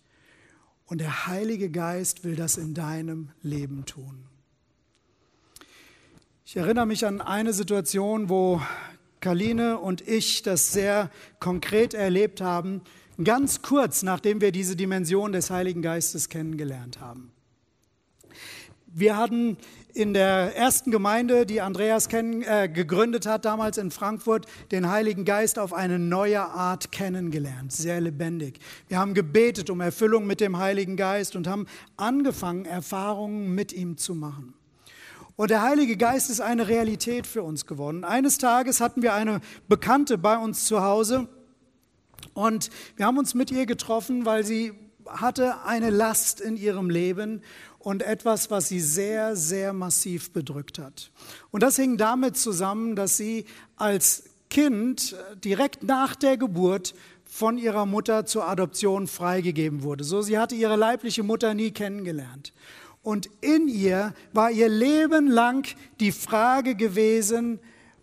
[0.86, 4.24] Und der Heilige Geist will das in deinem Leben tun.
[6.50, 8.62] Ich erinnere mich an eine Situation, wo
[9.20, 12.80] Kaline und ich das sehr konkret erlebt haben
[13.22, 17.32] ganz kurz nachdem wir diese Dimension des Heiligen Geistes kennengelernt haben.
[18.86, 19.58] Wir hatten
[19.92, 25.26] in der ersten Gemeinde, die Andreas kenn, äh, gegründet hat, damals in Frankfurt, den Heiligen
[25.26, 28.58] Geist auf eine neue Art kennengelernt, sehr lebendig.
[28.88, 31.66] Wir haben gebetet um Erfüllung mit dem Heiligen Geist und haben
[31.98, 34.54] angefangen, Erfahrungen mit ihm zu machen.
[35.38, 38.02] Und der Heilige Geist ist eine Realität für uns geworden.
[38.02, 41.28] Eines Tages hatten wir eine Bekannte bei uns zu Hause,
[42.34, 44.72] und wir haben uns mit ihr getroffen, weil sie
[45.06, 47.42] hatte eine Last in ihrem Leben
[47.78, 51.12] und etwas, was sie sehr, sehr massiv bedrückt hat.
[51.52, 53.44] Und das hing damit zusammen, dass sie
[53.76, 60.02] als Kind direkt nach der Geburt von ihrer Mutter zur Adoption freigegeben wurde.
[60.02, 62.52] So, sie hatte ihre leibliche Mutter nie kennengelernt.
[63.02, 65.66] Und in ihr war ihr Leben lang
[66.00, 67.60] die Frage gewesen,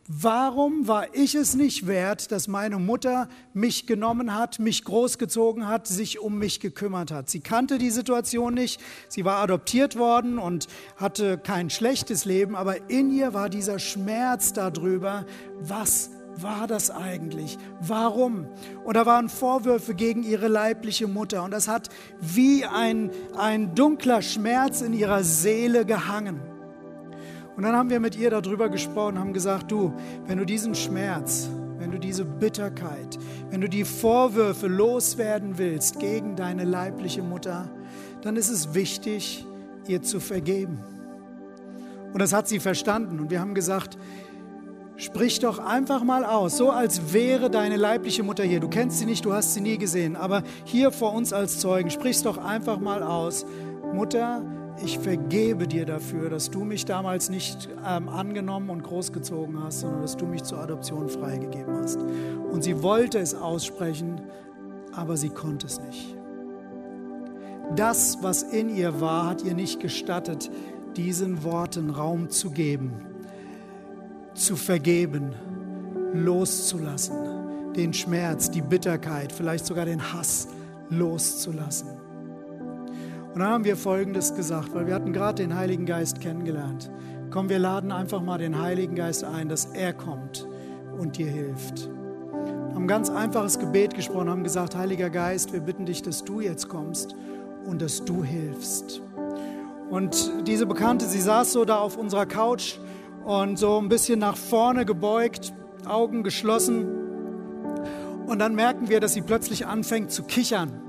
[0.08, 5.88] Warum war ich es nicht wert, dass meine Mutter mich genommen hat, mich großgezogen hat,
[5.88, 7.28] sich um mich gekümmert hat?
[7.28, 8.80] Sie kannte die Situation nicht,
[9.10, 14.54] sie war adoptiert worden und hatte kein schlechtes Leben, aber in ihr war dieser Schmerz
[14.54, 15.26] darüber,
[15.60, 17.58] was war das eigentlich?
[17.80, 18.48] Warum?
[18.84, 24.22] Und da waren Vorwürfe gegen ihre leibliche Mutter und das hat wie ein, ein dunkler
[24.22, 26.40] Schmerz in ihrer Seele gehangen.
[27.56, 29.94] Und dann haben wir mit ihr darüber gesprochen, haben gesagt, du,
[30.28, 33.18] wenn du diesen Schmerz, wenn du diese Bitterkeit,
[33.50, 37.70] wenn du die Vorwürfe loswerden willst gegen deine leibliche Mutter,
[38.22, 39.46] dann ist es wichtig,
[39.88, 40.80] ihr zu vergeben.
[42.12, 43.20] Und das hat sie verstanden.
[43.20, 43.98] Und wir haben gesagt,
[44.98, 48.60] sprich doch einfach mal aus, so als wäre deine leibliche Mutter hier.
[48.60, 51.90] Du kennst sie nicht, du hast sie nie gesehen, aber hier vor uns als Zeugen,
[51.90, 53.46] sprich doch einfach mal aus.
[53.94, 54.44] Mutter,
[54.84, 60.02] ich vergebe dir dafür, dass du mich damals nicht ähm, angenommen und großgezogen hast, sondern
[60.02, 62.00] dass du mich zur Adoption freigegeben hast.
[62.52, 64.22] Und sie wollte es aussprechen,
[64.94, 66.16] aber sie konnte es nicht.
[67.76, 70.52] Das, was in ihr war, hat ihr nicht gestattet,
[70.96, 73.15] diesen Worten Raum zu geben,
[74.36, 75.34] zu vergeben,
[76.14, 77.16] loszulassen,
[77.76, 80.50] den Schmerz, die Bitterkeit, vielleicht sogar den Hass
[80.90, 81.90] loszulassen.
[83.34, 86.90] Und dann haben wir Folgendes gesagt, weil wir hatten gerade den Heiligen Geist kennengelernt.
[87.32, 90.48] Komm, wir laden einfach mal den Heiligen Geist ein, dass er kommt
[90.98, 91.90] und dir hilft.
[92.74, 96.40] Haben ein ganz einfaches Gebet gesprochen, haben gesagt, Heiliger Geist, wir bitten dich, dass du
[96.40, 97.16] jetzt kommst
[97.66, 99.02] und dass du hilfst.
[99.90, 102.78] Und diese Bekannte, sie saß so da auf unserer Couch
[103.26, 105.52] und so ein bisschen nach vorne gebeugt,
[105.86, 106.86] Augen geschlossen.
[108.28, 110.82] Und dann merken wir, dass sie plötzlich anfängt zu kichern.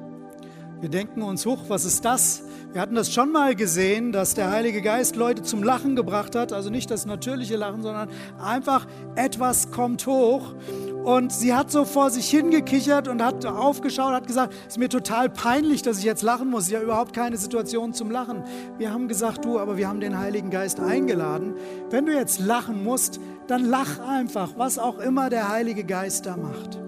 [0.80, 2.44] Wir denken uns hoch, was ist das?
[2.76, 6.52] Wir hatten das schon mal gesehen, dass der Heilige Geist Leute zum Lachen gebracht hat.
[6.52, 10.54] Also nicht das natürliche Lachen, sondern einfach etwas kommt hoch.
[11.02, 14.90] Und sie hat so vor sich hingekichert und hat aufgeschaut, hat gesagt, es ist mir
[14.90, 16.68] total peinlich, dass ich jetzt lachen muss.
[16.68, 18.44] Ich habe überhaupt keine Situation zum Lachen.
[18.76, 21.54] Wir haben gesagt, du, aber wir haben den Heiligen Geist eingeladen.
[21.88, 26.36] Wenn du jetzt lachen musst, dann lach einfach, was auch immer der Heilige Geist da
[26.36, 26.78] macht.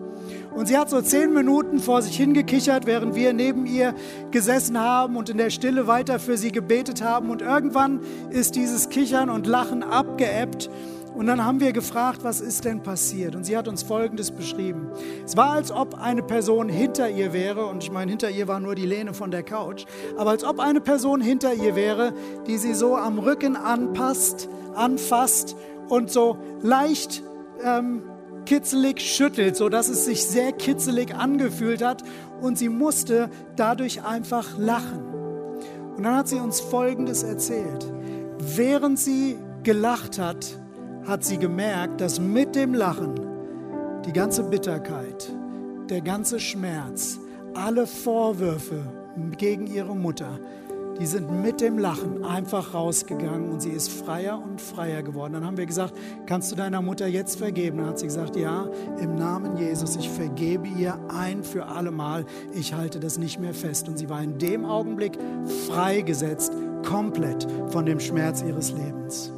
[0.58, 3.94] Und sie hat so zehn Minuten vor sich hingekichert, während wir neben ihr
[4.32, 7.30] gesessen haben und in der Stille weiter für sie gebetet haben.
[7.30, 8.00] Und irgendwann
[8.30, 10.68] ist dieses Kichern und Lachen abgeebbt.
[11.14, 13.36] Und dann haben wir gefragt, was ist denn passiert?
[13.36, 14.88] Und sie hat uns Folgendes beschrieben.
[15.24, 18.58] Es war, als ob eine Person hinter ihr wäre, und ich meine, hinter ihr war
[18.58, 19.84] nur die Lehne von der Couch,
[20.16, 22.14] aber als ob eine Person hinter ihr wäre,
[22.48, 25.54] die sie so am Rücken anpasst, anfasst
[25.88, 27.22] und so leicht
[27.64, 28.02] ähm,
[28.48, 32.02] kitzelig schüttelt, sodass es sich sehr kitzelig angefühlt hat
[32.40, 35.04] und sie musste dadurch einfach lachen.
[35.94, 37.86] Und dann hat sie uns Folgendes erzählt.
[38.38, 40.58] Während sie gelacht hat,
[41.06, 43.20] hat sie gemerkt, dass mit dem Lachen
[44.06, 45.30] die ganze Bitterkeit,
[45.90, 47.20] der ganze Schmerz,
[47.52, 48.80] alle Vorwürfe
[49.36, 50.40] gegen ihre Mutter,
[51.00, 55.34] die sind mit dem Lachen einfach rausgegangen und sie ist freier und freier geworden.
[55.34, 55.94] Dann haben wir gesagt,
[56.26, 57.78] kannst du deiner Mutter jetzt vergeben?
[57.78, 58.68] Dann hat sie gesagt, ja,
[59.00, 62.24] im Namen Jesus, ich vergebe ihr ein für alle Mal.
[62.52, 63.88] Ich halte das nicht mehr fest.
[63.88, 65.18] Und sie war in dem Augenblick
[65.68, 66.52] freigesetzt,
[66.84, 69.32] komplett von dem Schmerz ihres Lebens.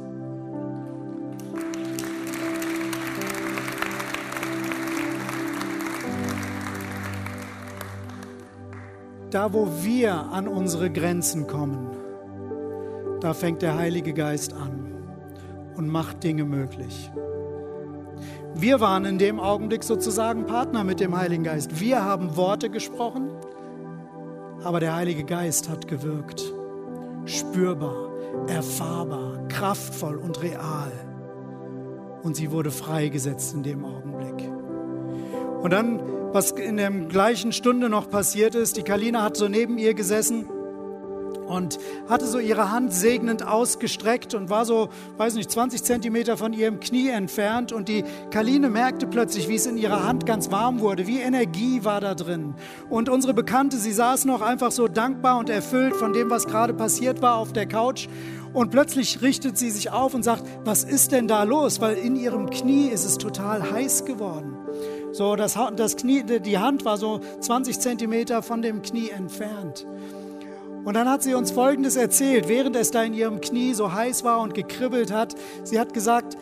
[9.31, 11.87] Da, wo wir an unsere Grenzen kommen,
[13.21, 14.93] da fängt der Heilige Geist an
[15.77, 17.09] und macht Dinge möglich.
[18.53, 21.79] Wir waren in dem Augenblick sozusagen Partner mit dem Heiligen Geist.
[21.79, 23.29] Wir haben Worte gesprochen,
[24.65, 26.43] aber der Heilige Geist hat gewirkt.
[27.23, 28.09] Spürbar,
[28.47, 30.91] erfahrbar, kraftvoll und real.
[32.21, 34.50] Und sie wurde freigesetzt in dem Augenblick.
[35.61, 35.99] Und dann
[36.33, 38.77] was in der gleichen Stunde noch passiert ist.
[38.77, 40.45] Die Kalina hat so neben ihr gesessen
[41.51, 46.53] und hatte so ihre Hand segnend ausgestreckt und war so, weiß nicht, 20 Zentimeter von
[46.53, 47.73] ihrem Knie entfernt.
[47.73, 51.83] Und die Kaline merkte plötzlich, wie es in ihrer Hand ganz warm wurde, wie Energie
[51.83, 52.55] war da drin.
[52.89, 56.73] Und unsere Bekannte, sie saß noch einfach so dankbar und erfüllt von dem, was gerade
[56.73, 58.07] passiert war auf der Couch.
[58.53, 61.81] Und plötzlich richtet sie sich auf und sagt, was ist denn da los?
[61.81, 64.57] Weil in ihrem Knie ist es total heiß geworden.
[65.11, 69.85] So, das, das Knie, die Hand war so 20 Zentimeter von dem Knie entfernt.
[70.83, 74.23] Und dann hat sie uns Folgendes erzählt, während es da in ihrem Knie so heiß
[74.23, 75.35] war und gekribbelt hat.
[75.63, 76.37] Sie hat gesagt,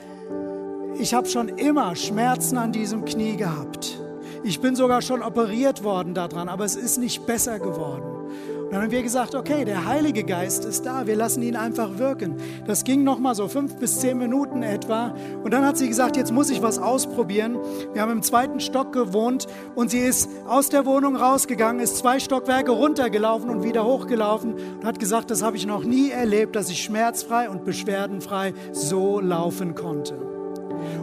[0.97, 3.99] ich habe schon immer Schmerzen an diesem Knie gehabt.
[4.43, 8.31] Ich bin sogar schon operiert worden daran, aber es ist nicht besser geworden.
[8.71, 12.37] Dann haben wir gesagt, okay, der Heilige Geist ist da, wir lassen ihn einfach wirken.
[12.67, 15.15] Das ging noch mal so fünf bis zehn Minuten etwa.
[15.43, 17.57] Und dann hat sie gesagt, jetzt muss ich was ausprobieren.
[17.93, 22.19] Wir haben im zweiten Stock gewohnt und sie ist aus der Wohnung rausgegangen, ist zwei
[22.19, 26.69] Stockwerke runtergelaufen und wieder hochgelaufen und hat gesagt, das habe ich noch nie erlebt, dass
[26.69, 30.15] ich schmerzfrei und beschwerdenfrei so laufen konnte.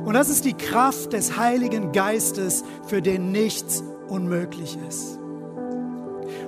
[0.04, 5.18] Und das ist die Kraft des Heiligen Geistes, für den nichts unmöglich ist.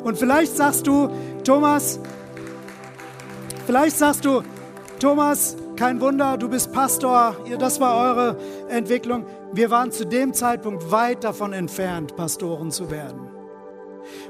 [0.09, 1.11] Und vielleicht sagst du,
[1.45, 2.01] Thomas,
[3.67, 4.41] vielleicht sagst du,
[4.99, 8.39] Thomas, kein Wunder, du bist Pastor, das war eure
[8.71, 9.27] Entwicklung.
[9.53, 13.21] Wir waren zu dem Zeitpunkt weit davon entfernt, Pastoren zu werden.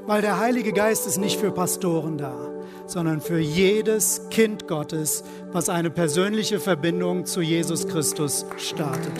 [0.05, 2.35] Weil der Heilige Geist ist nicht für Pastoren da,
[2.85, 5.23] sondern für jedes Kind Gottes,
[5.53, 9.13] was eine persönliche Verbindung zu Jesus Christus startet.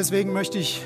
[0.00, 0.82] Deswegen möchte ich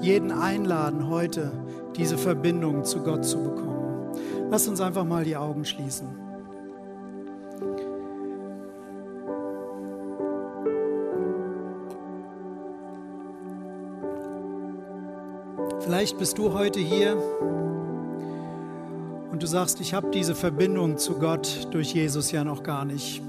[0.00, 1.52] jeden einladen, heute
[1.96, 4.16] diese Verbindung zu Gott zu bekommen.
[4.50, 6.08] Lasst uns einfach mal die Augen schließen.
[15.80, 17.22] Vielleicht bist du heute hier
[19.30, 23.20] und du sagst, ich habe diese Verbindung zu Gott durch Jesus ja noch gar nicht.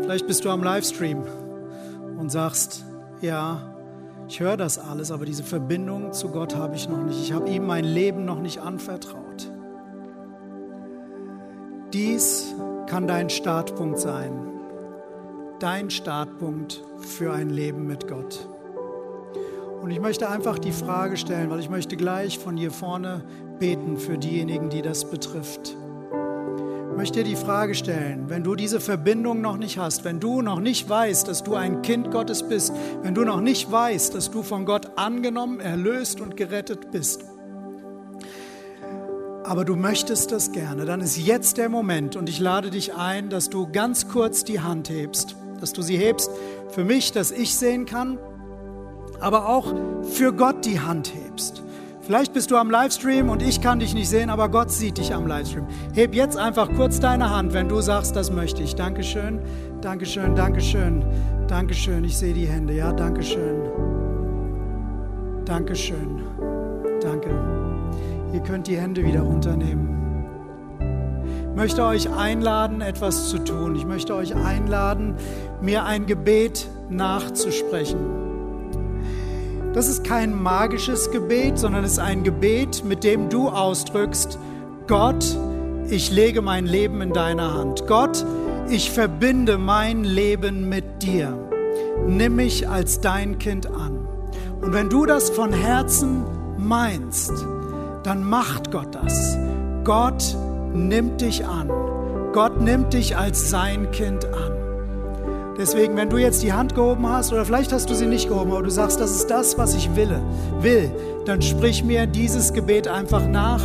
[0.00, 1.24] Vielleicht bist du am Livestream
[2.18, 2.86] und sagst,
[3.20, 3.74] ja,
[4.28, 7.20] ich höre das alles, aber diese Verbindung zu Gott habe ich noch nicht.
[7.20, 9.50] Ich habe ihm mein Leben noch nicht anvertraut.
[11.92, 12.54] Dies
[12.86, 14.32] kann dein Startpunkt sein.
[15.58, 18.46] Dein Startpunkt für ein Leben mit Gott.
[19.80, 23.24] Und ich möchte einfach die Frage stellen, weil ich möchte gleich von hier vorne
[23.58, 25.76] beten für diejenigen, die das betrifft
[26.98, 30.58] möchte dir die Frage stellen, wenn du diese Verbindung noch nicht hast, wenn du noch
[30.58, 32.72] nicht weißt, dass du ein Kind Gottes bist,
[33.02, 37.24] wenn du noch nicht weißt, dass du von Gott angenommen, erlöst und gerettet bist,
[39.44, 43.30] aber du möchtest das gerne, dann ist jetzt der Moment und ich lade dich ein,
[43.30, 46.32] dass du ganz kurz die Hand hebst, dass du sie hebst
[46.70, 48.18] für mich, dass ich sehen kann,
[49.20, 49.72] aber auch
[50.02, 51.62] für Gott die Hand hebst.
[52.08, 55.12] Vielleicht bist du am Livestream und ich kann dich nicht sehen, aber Gott sieht dich
[55.12, 55.66] am Livestream.
[55.92, 58.74] Heb jetzt einfach kurz deine Hand, wenn du sagst, das möchte ich.
[58.74, 59.40] Dankeschön,
[59.82, 61.04] Dankeschön, Dankeschön,
[61.48, 62.04] Dankeschön.
[62.04, 62.72] Ich sehe die Hände.
[62.72, 63.60] Ja, Dankeschön.
[65.44, 66.22] Dankeschön.
[67.02, 67.28] Danke.
[68.32, 70.24] Ihr könnt die Hände wieder runternehmen.
[71.50, 73.76] Ich möchte euch einladen, etwas zu tun.
[73.76, 75.14] Ich möchte euch einladen,
[75.60, 78.27] mir ein Gebet nachzusprechen.
[79.78, 84.36] Das ist kein magisches Gebet, sondern es ist ein Gebet, mit dem du ausdrückst,
[84.88, 85.24] Gott,
[85.88, 87.86] ich lege mein Leben in deine Hand.
[87.86, 88.26] Gott,
[88.68, 91.32] ich verbinde mein Leben mit dir.
[92.08, 94.04] Nimm mich als dein Kind an.
[94.60, 96.24] Und wenn du das von Herzen
[96.56, 97.30] meinst,
[98.02, 99.38] dann macht Gott das.
[99.84, 100.36] Gott
[100.74, 101.70] nimmt dich an.
[102.32, 104.57] Gott nimmt dich als sein Kind an.
[105.58, 108.52] Deswegen, wenn du jetzt die Hand gehoben hast oder vielleicht hast du sie nicht gehoben,
[108.52, 110.20] aber du sagst, das ist das, was ich will,
[110.60, 110.92] will,
[111.24, 113.60] dann sprich mir dieses Gebet einfach nach.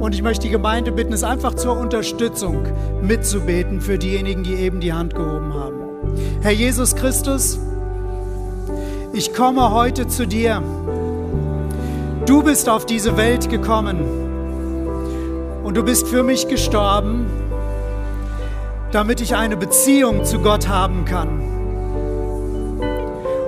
[0.00, 2.66] Und ich möchte die Gemeinde bitten, es einfach zur Unterstützung
[3.00, 5.76] mitzubeten für diejenigen, die eben die Hand gehoben haben.
[6.42, 7.58] Herr Jesus Christus,
[9.14, 10.62] ich komme heute zu dir.
[12.26, 13.98] Du bist auf diese Welt gekommen
[15.64, 17.19] und du bist für mich gestorben
[18.92, 21.40] damit ich eine Beziehung zu Gott haben kann.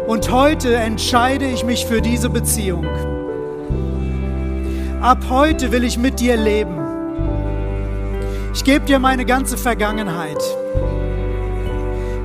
[0.06, 2.86] Und heute entscheide ich mich für diese Beziehung.
[5.00, 6.78] Ab heute will ich mit dir leben.
[8.54, 10.38] Ich gebe dir meine ganze Vergangenheit.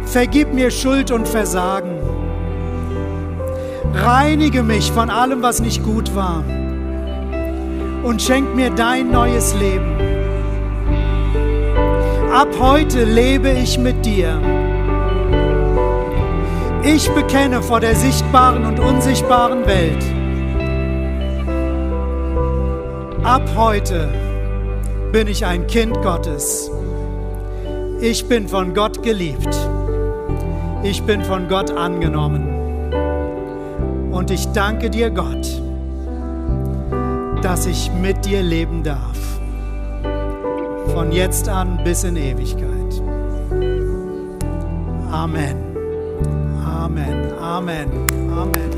[0.05, 1.97] Vergib mir Schuld und Versagen.
[3.93, 6.43] Reinige mich von allem, was nicht gut war.
[8.03, 9.95] Und schenk mir dein neues Leben.
[12.37, 14.39] Ab heute lebe ich mit dir.
[16.83, 20.05] Ich bekenne vor der sichtbaren und unsichtbaren Welt.
[23.23, 24.07] Ab heute
[25.11, 26.69] bin ich ein Kind Gottes.
[28.01, 29.57] Ich bin von Gott geliebt.
[30.83, 32.91] Ich bin von Gott angenommen.
[34.11, 35.59] Und ich danke dir, Gott,
[37.41, 39.17] dass ich mit dir leben darf
[40.97, 43.01] von jetzt an bis in Ewigkeit.
[45.11, 45.55] Amen.
[46.65, 47.33] Amen.
[47.39, 47.87] Amen.
[48.31, 48.71] Amen.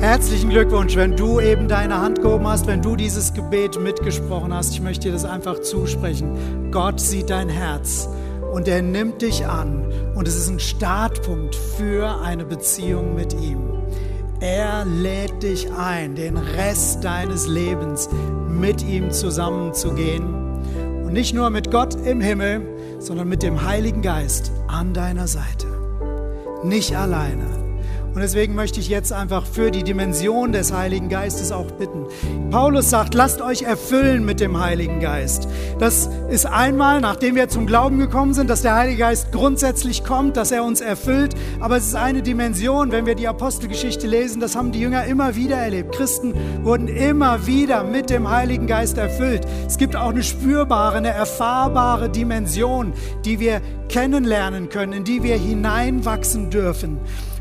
[0.00, 4.74] Herzlichen Glückwunsch, wenn du eben deine Hand gehoben hast, wenn du dieses Gebet mitgesprochen hast.
[4.74, 6.70] Ich möchte dir das einfach zusprechen.
[6.70, 8.06] Gott sieht dein Herz
[8.52, 13.67] und er nimmt dich an und es ist ein Startpunkt für eine Beziehung mit ihm.
[14.40, 18.08] Er lädt dich ein, den Rest deines Lebens
[18.48, 20.24] mit ihm zusammenzugehen.
[21.04, 22.62] Und nicht nur mit Gott im Himmel,
[23.00, 25.66] sondern mit dem Heiligen Geist an deiner Seite.
[26.62, 27.67] Nicht alleine.
[28.14, 32.06] Und deswegen möchte ich jetzt einfach für die Dimension des Heiligen Geistes auch bitten.
[32.50, 35.48] Paulus sagt, lasst euch erfüllen mit dem Heiligen Geist.
[35.78, 40.36] Das ist einmal, nachdem wir zum Glauben gekommen sind, dass der Heilige Geist grundsätzlich kommt,
[40.36, 41.34] dass er uns erfüllt.
[41.60, 45.36] Aber es ist eine Dimension, wenn wir die Apostelgeschichte lesen, das haben die Jünger immer
[45.36, 45.94] wieder erlebt.
[45.94, 46.34] Christen
[46.64, 49.46] wurden immer wieder mit dem Heiligen Geist erfüllt.
[49.66, 52.92] Es gibt auch eine spürbare, eine erfahrbare Dimension,
[53.24, 56.98] die wir kennenlernen können, in die wir hineinwachsen dürfen.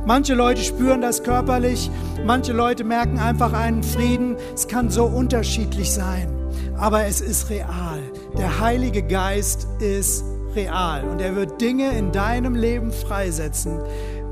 [0.07, 1.91] Manche Leute spüren das körperlich,
[2.25, 4.37] manche Leute merken einfach einen Frieden.
[4.55, 6.29] Es kann so unterschiedlich sein,
[6.77, 7.99] aber es ist real.
[8.37, 10.23] Der Heilige Geist ist
[10.55, 13.81] real und er wird Dinge in deinem Leben freisetzen,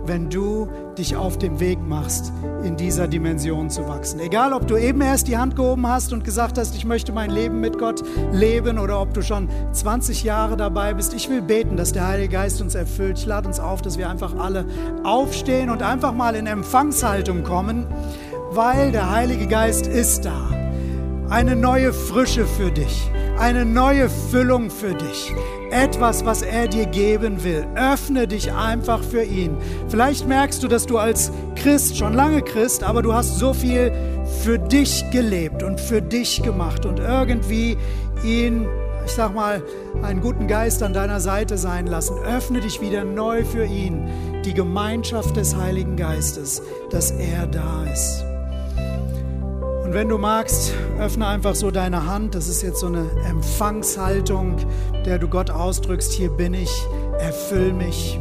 [0.08, 2.32] wenn du dich auf den Weg machst,
[2.64, 4.20] in dieser Dimension zu wachsen.
[4.20, 7.30] Egal, ob du eben erst die Hand gehoben hast und gesagt hast, ich möchte mein
[7.30, 11.14] Leben mit Gott leben oder ob du schon 20 Jahre dabei bist.
[11.14, 13.18] Ich will beten, dass der Heilige Geist uns erfüllt.
[13.20, 14.66] Ich lade uns auf, dass wir einfach alle
[15.04, 17.86] aufstehen und einfach mal in Empfangshaltung kommen,
[18.52, 20.50] weil der Heilige Geist ist da.
[21.30, 25.34] Eine neue Frische für dich, eine neue Füllung für dich
[25.76, 27.68] etwas, was er dir geben will.
[27.76, 29.58] Öffne dich einfach für ihn.
[29.90, 33.92] Vielleicht merkst du, dass du als Christ, schon lange Christ, aber du hast so viel
[34.44, 37.78] für dich gelebt und für dich gemacht und irgendwie
[38.24, 38.68] ihn,
[39.06, 39.62] ich sag mal,
[40.02, 42.18] einen guten Geist an deiner Seite sein lassen.
[42.20, 44.08] Öffne dich wieder neu für ihn,
[44.46, 48.24] die Gemeinschaft des Heiligen Geistes, dass er da ist.
[49.96, 52.36] Wenn du magst, öffne einfach so deine Hand.
[52.36, 54.58] Das ist jetzt so eine Empfangshaltung,
[55.06, 56.70] der du Gott ausdrückst, hier bin ich,
[57.18, 58.20] erfüll mich.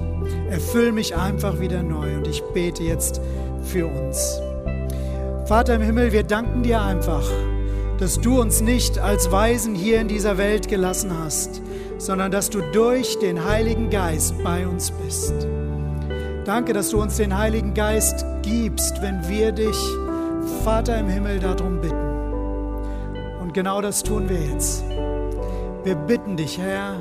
[0.48, 2.16] Erfüll mich einfach wieder neu.
[2.16, 3.20] Und ich bete jetzt
[3.64, 4.40] für uns.
[5.46, 7.28] Vater im Himmel, wir danken dir einfach,
[7.98, 11.60] dass du uns nicht als Weisen hier in dieser Welt gelassen hast,
[11.98, 15.34] sondern dass du durch den Heiligen Geist bei uns bist.
[16.44, 19.76] Danke, dass du uns den Heiligen Geist gibst, wenn wir dich
[20.64, 21.94] Vater im Himmel darum bitten.
[23.40, 24.84] Und genau das tun wir jetzt.
[25.84, 26.96] Wir bitten dich, Herr,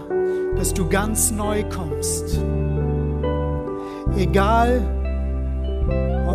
[0.56, 2.40] dass du ganz neu kommst.
[4.18, 4.82] Egal,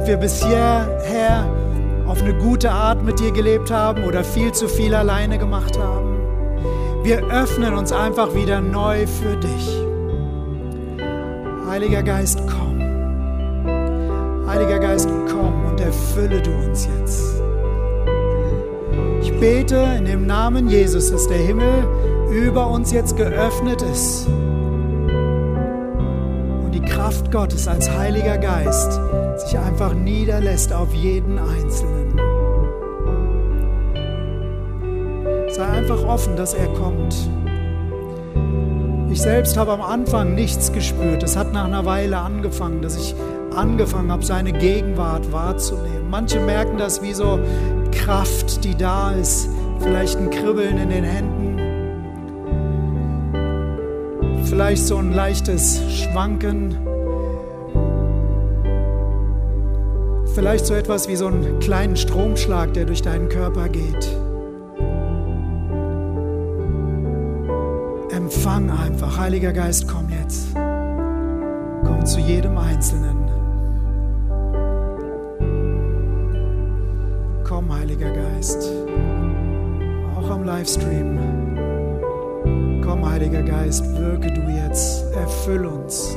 [0.08, 1.46] wir bis hierher
[2.06, 6.16] auf eine gute Art mit dir gelebt haben oder viel zu viel alleine gemacht haben.
[7.02, 9.84] Wir öffnen uns einfach wieder neu für dich.
[11.68, 12.80] Heiliger Geist, komm.
[14.46, 17.42] Heiliger Geist, komm und erfülle du uns jetzt.
[19.22, 21.86] Ich bete in dem Namen Jesus, dass der Himmel
[22.30, 24.26] über uns jetzt geöffnet ist
[26.64, 29.00] und die Kraft Gottes als Heiliger Geist
[29.36, 32.18] sich einfach niederlässt auf jeden Einzelnen.
[35.50, 37.14] Sei einfach offen, dass er kommt.
[39.10, 41.22] Ich selbst habe am Anfang nichts gespürt.
[41.22, 43.14] Es hat nach einer Weile angefangen, dass ich
[43.54, 46.08] angefangen habe, seine Gegenwart wahrzunehmen.
[46.10, 47.38] Manche merken das wie so
[47.92, 49.48] Kraft, die da ist,
[49.80, 51.58] vielleicht ein Kribbeln in den Händen,
[54.44, 56.76] vielleicht so ein leichtes Schwanken,
[60.34, 64.08] vielleicht so etwas wie so einen kleinen Stromschlag, der durch deinen Körper geht.
[68.10, 69.18] Empfang einfach.
[69.18, 70.54] Heiliger Geist, komm jetzt.
[71.84, 73.27] Komm zu jedem Einzelnen.
[78.38, 78.70] Geist.
[80.16, 81.18] Auch am Livestream.
[82.84, 85.02] Komm, Heiliger Geist, wirke du jetzt.
[85.12, 86.16] Erfüll uns.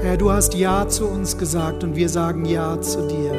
[0.00, 3.34] Herr, du hast Ja zu uns gesagt und wir sagen Ja zu dir.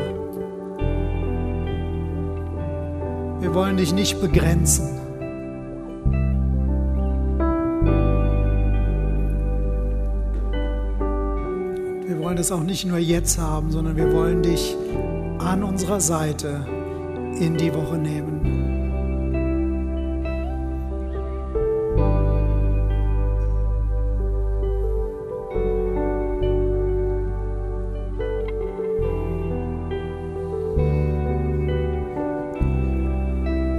[3.39, 4.99] Wir wollen dich nicht begrenzen.
[12.05, 14.77] Wir wollen das auch nicht nur jetzt haben, sondern wir wollen dich
[15.45, 16.65] an unserer Seite
[17.39, 18.41] in die Woche nehmen.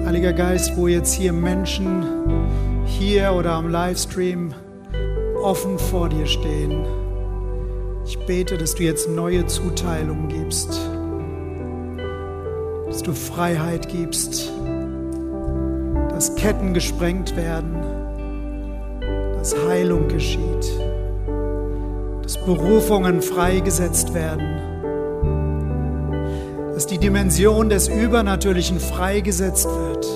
[0.07, 2.05] Heiliger Geist, wo jetzt hier Menschen
[2.85, 4.55] hier oder am Livestream
[5.43, 6.85] offen vor dir stehen.
[8.07, 10.79] Ich bete, dass du jetzt neue Zuteilungen gibst,
[13.07, 14.51] du Freiheit gibst,
[16.11, 17.83] dass Ketten gesprengt werden,
[19.35, 20.41] dass Heilung geschieht,
[22.23, 24.47] dass Berufungen freigesetzt werden,
[26.73, 30.07] dass die Dimension des Übernatürlichen freigesetzt wird.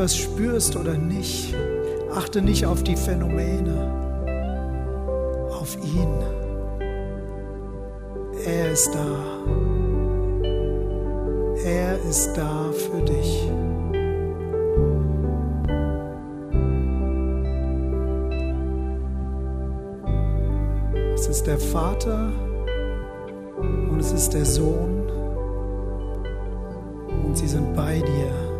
[0.00, 1.54] Etwas spürst oder nicht,
[2.14, 3.92] achte nicht auf die Phänomene,
[5.50, 6.08] auf ihn.
[8.46, 9.06] Er ist da.
[11.62, 13.50] Er ist da für dich.
[21.14, 22.32] Es ist der Vater
[23.58, 25.10] und es ist der Sohn
[27.26, 28.50] und sie sind bei dir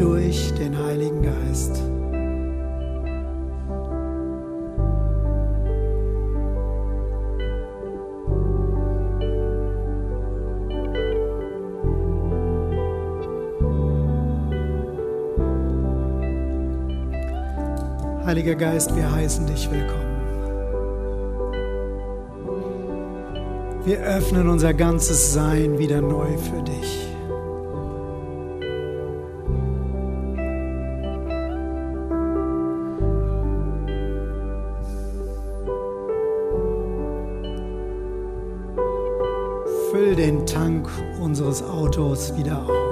[0.00, 1.82] durch den Heiligen Geist.
[18.24, 20.00] Heiliger Geist, wir heißen dich willkommen.
[23.84, 27.09] Wir öffnen unser ganzes Sein wieder neu für dich.
[41.50, 42.89] Unseres Autos wieder auf.